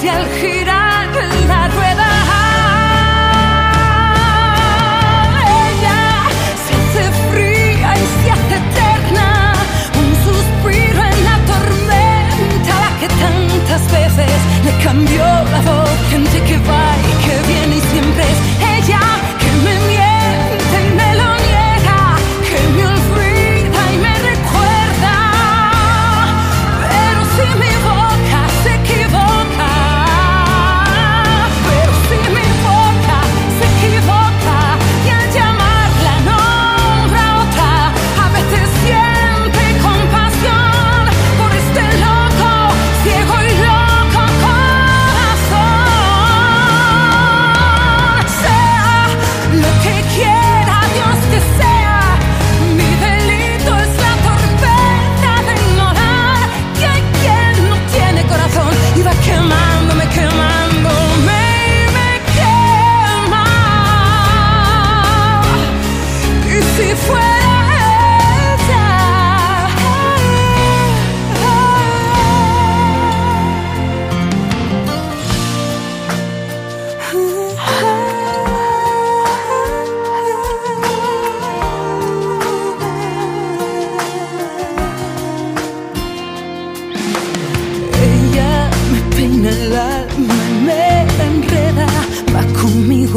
si 0.00 0.08
al 0.08 0.26
girar 0.40 0.89
cambió 14.82 15.24
la 15.24 15.60
voz. 15.62 15.79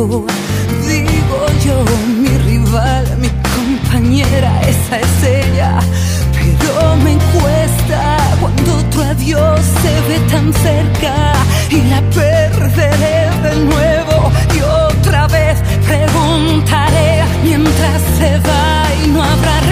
Digo 0.04 1.48
yo, 1.66 1.86
mi 2.22 2.38
rival, 2.40 3.06
mi 3.20 3.30
compañera, 3.56 4.52
esa 4.68 5.00
es 5.00 5.24
ella. 5.24 5.80
Pero 6.34 6.96
me 6.98 7.16
cuesta 7.32 8.18
cuando 8.42 8.78
otro 8.80 9.02
adiós 9.02 9.62
se 9.82 9.94
ve 10.10 10.20
tan 10.30 10.52
cerca 10.54 11.34
y 11.70 11.82
la 11.90 12.02
perderé 12.10 13.30
de 13.44 13.56
nuevo. 13.64 14.32
Y 14.54 14.60
otra 14.90 15.28
vez 15.28 15.58
preguntaré 15.88 17.24
mientras 17.44 18.02
se 18.18 18.40
va 18.40 19.06
y 19.06 19.08
no 19.08 19.24
habrá 19.24 19.62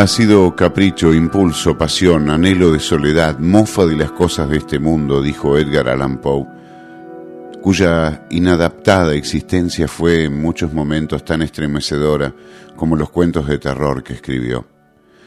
ha 0.00 0.06
sido 0.06 0.54
capricho, 0.54 1.12
impulso, 1.12 1.76
pasión, 1.76 2.30
anhelo 2.30 2.70
de 2.70 2.78
soledad, 2.78 3.40
mofa 3.40 3.84
de 3.84 3.96
las 3.96 4.12
cosas 4.12 4.48
de 4.48 4.58
este 4.58 4.78
mundo, 4.78 5.20
dijo 5.20 5.58
Edgar 5.58 5.88
Allan 5.88 6.20
Poe, 6.20 6.46
cuya 7.60 8.24
inadaptada 8.30 9.14
existencia 9.14 9.88
fue 9.88 10.24
en 10.24 10.40
muchos 10.40 10.72
momentos 10.72 11.24
tan 11.24 11.42
estremecedora 11.42 12.32
como 12.76 12.94
los 12.94 13.10
cuentos 13.10 13.48
de 13.48 13.58
terror 13.58 14.04
que 14.04 14.12
escribió. 14.12 14.68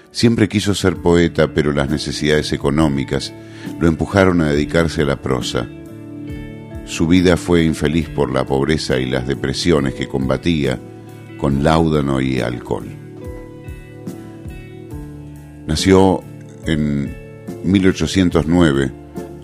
Siempre 0.09 0.47
quiso 0.47 0.73
ser 0.73 0.95
poeta, 0.95 1.53
pero 1.53 1.73
las 1.73 1.89
necesidades 1.89 2.53
económicas 2.53 3.33
lo 3.77 3.89
empujaron 3.89 4.39
a 4.39 4.51
dedicarse 4.51 5.01
a 5.01 5.05
la 5.05 5.21
prosa. 5.21 5.67
Su 6.85 7.07
vida 7.07 7.35
fue 7.35 7.65
infeliz 7.65 8.07
por 8.07 8.31
la 8.31 8.45
pobreza 8.45 8.97
y 8.97 9.09
las 9.09 9.27
depresiones 9.27 9.95
que 9.95 10.07
combatía 10.07 10.79
con 11.37 11.61
láudano 11.61 12.21
y 12.21 12.39
alcohol. 12.39 13.10
Nació 15.71 16.21
en 16.65 17.15
1809, 17.63 18.91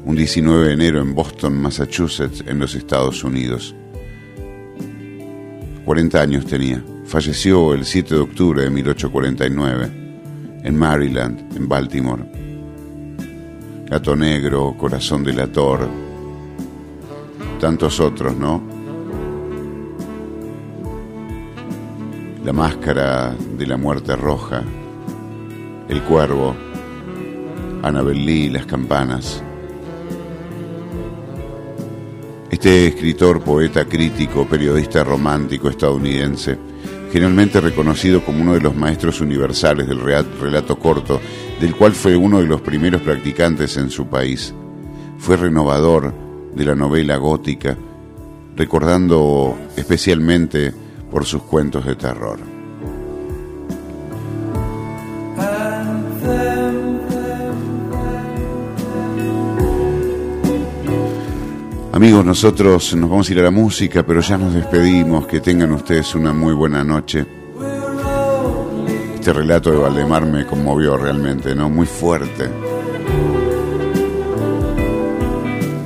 un 0.04 0.14
19 0.14 0.68
de 0.68 0.74
enero 0.74 1.00
en 1.00 1.16
Boston, 1.16 1.58
Massachusetts, 1.58 2.44
en 2.46 2.60
los 2.60 2.76
Estados 2.76 3.24
Unidos. 3.24 3.74
40 5.86 6.22
años 6.22 6.46
tenía. 6.46 6.84
Falleció 7.06 7.74
el 7.74 7.86
7 7.86 8.16
de 8.16 8.20
octubre 8.20 8.62
de 8.62 8.70
1849 8.70 9.92
en 10.66 10.76
Maryland, 10.76 11.56
en 11.56 11.70
Baltimore. 11.70 12.26
Gato 13.86 14.14
Negro, 14.14 14.76
Corazón 14.78 15.24
delator, 15.24 15.88
tantos 17.62 18.02
otros, 18.02 18.36
¿no? 18.36 18.62
La 22.44 22.52
máscara 22.52 23.34
de 23.58 23.66
la 23.66 23.78
muerte 23.78 24.14
roja, 24.18 24.66
El 25.90 26.04
cuervo, 26.04 26.54
Annabel 27.82 28.26
Lee, 28.26 28.50
Las 28.50 28.66
campanas. 28.66 29.42
Este 32.52 32.88
escritor, 32.88 33.42
poeta, 33.42 33.86
crítico, 33.86 34.46
periodista 34.46 35.06
romántico 35.06 35.70
estadounidense, 35.70 36.58
generalmente 37.14 37.62
reconocido 37.62 38.22
como 38.22 38.42
uno 38.42 38.54
de 38.54 38.60
los 38.60 38.76
maestros 38.76 39.22
universales 39.22 39.88
del 39.88 40.02
relato 40.02 40.78
corto, 40.78 41.22
del 41.62 41.74
cual 41.74 41.94
fue 41.94 42.18
uno 42.18 42.40
de 42.40 42.48
los 42.48 42.60
primeros 42.60 43.02
practicantes 43.02 43.78
en 43.78 43.90
su 43.90 44.08
país. 44.08 44.54
Fue 45.18 45.38
renovador 45.38 46.14
de 46.54 46.66
la 46.66 46.76
novela 46.76 47.16
gótica, 47.16 47.78
recordando 48.58 49.58
especialmente 49.78 50.74
por 51.10 51.26
sus 51.26 51.44
cuentos 51.44 51.86
de 51.86 51.96
terror. 51.96 52.57
Amigos, 61.98 62.24
nosotros 62.24 62.94
nos 62.94 63.10
vamos 63.10 63.28
a 63.28 63.32
ir 63.32 63.40
a 63.40 63.44
la 63.46 63.50
música, 63.50 64.06
pero 64.06 64.22
ya 64.22 64.38
nos 64.38 64.54
despedimos. 64.54 65.26
Que 65.26 65.40
tengan 65.40 65.72
ustedes 65.72 66.14
una 66.14 66.32
muy 66.32 66.54
buena 66.54 66.84
noche. 66.84 67.26
Este 69.16 69.34
relato 69.34 69.72
de 69.72 69.78
Valdemar 69.78 70.24
me 70.28 70.46
conmovió 70.46 70.96
realmente, 70.96 71.56
¿no? 71.56 71.72
Muy 71.72 71.88
fuerte. 71.88 72.52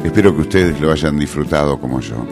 Espero 0.03 0.35
que 0.35 0.41
ustedes 0.41 0.81
lo 0.81 0.91
hayan 0.91 1.17
disfrutado 1.17 1.79
como 1.79 2.01
yo. 2.01 2.27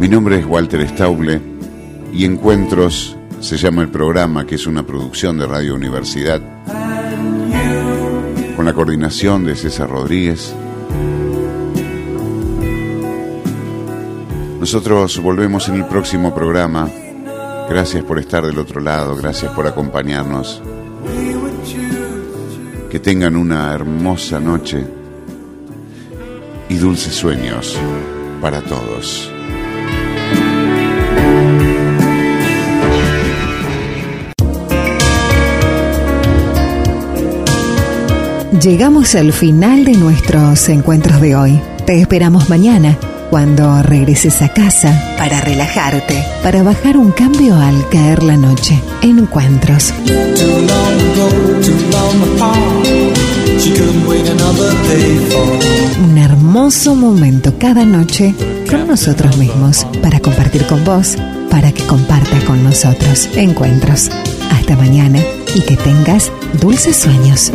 Mi 0.00 0.08
nombre 0.08 0.38
es 0.38 0.46
Walter 0.46 0.88
Stauble 0.88 1.42
y 2.10 2.24
Encuentros 2.24 3.18
se 3.40 3.58
llama 3.58 3.82
el 3.82 3.90
programa, 3.90 4.46
que 4.46 4.54
es 4.54 4.66
una 4.66 4.86
producción 4.86 5.36
de 5.36 5.46
Radio 5.46 5.74
Universidad 5.74 6.40
con 8.62 8.68
la 8.68 8.74
coordinación 8.74 9.44
de 9.44 9.56
César 9.56 9.90
Rodríguez. 9.90 10.54
Nosotros 14.60 15.20
volvemos 15.20 15.68
en 15.68 15.74
el 15.74 15.86
próximo 15.86 16.32
programa. 16.32 16.88
Gracias 17.68 18.04
por 18.04 18.20
estar 18.20 18.46
del 18.46 18.60
otro 18.60 18.80
lado, 18.80 19.16
gracias 19.16 19.50
por 19.50 19.66
acompañarnos. 19.66 20.62
Que 22.88 23.00
tengan 23.00 23.34
una 23.34 23.74
hermosa 23.74 24.38
noche 24.38 24.86
y 26.68 26.76
dulces 26.76 27.16
sueños 27.16 27.76
para 28.40 28.60
todos. 28.60 29.28
Llegamos 38.62 39.16
al 39.16 39.32
final 39.32 39.84
de 39.84 39.94
nuestros 39.94 40.68
encuentros 40.68 41.20
de 41.20 41.34
hoy. 41.34 41.60
Te 41.84 42.00
esperamos 42.00 42.48
mañana 42.48 42.96
cuando 43.28 43.82
regreses 43.82 44.40
a 44.40 44.50
casa 44.50 45.16
para 45.18 45.40
relajarte, 45.40 46.24
para 46.44 46.62
bajar 46.62 46.96
un 46.96 47.10
cambio 47.10 47.56
al 47.56 47.88
caer 47.88 48.22
la 48.22 48.36
noche. 48.36 48.80
Encuentros. 49.02 49.92
Un 56.04 56.18
hermoso 56.18 56.94
momento 56.94 57.54
cada 57.58 57.84
noche 57.84 58.32
con 58.70 58.86
nosotros 58.86 59.38
mismos 59.38 59.84
para 60.00 60.20
compartir 60.20 60.66
con 60.66 60.84
vos, 60.84 61.16
para 61.50 61.72
que 61.72 61.82
compartas 61.82 62.44
con 62.44 62.62
nosotros. 62.62 63.28
Encuentros. 63.34 64.08
Hasta 64.52 64.76
mañana 64.76 65.18
y 65.52 65.62
que 65.62 65.76
tengas 65.76 66.30
dulces 66.60 66.94
sueños. 66.94 67.50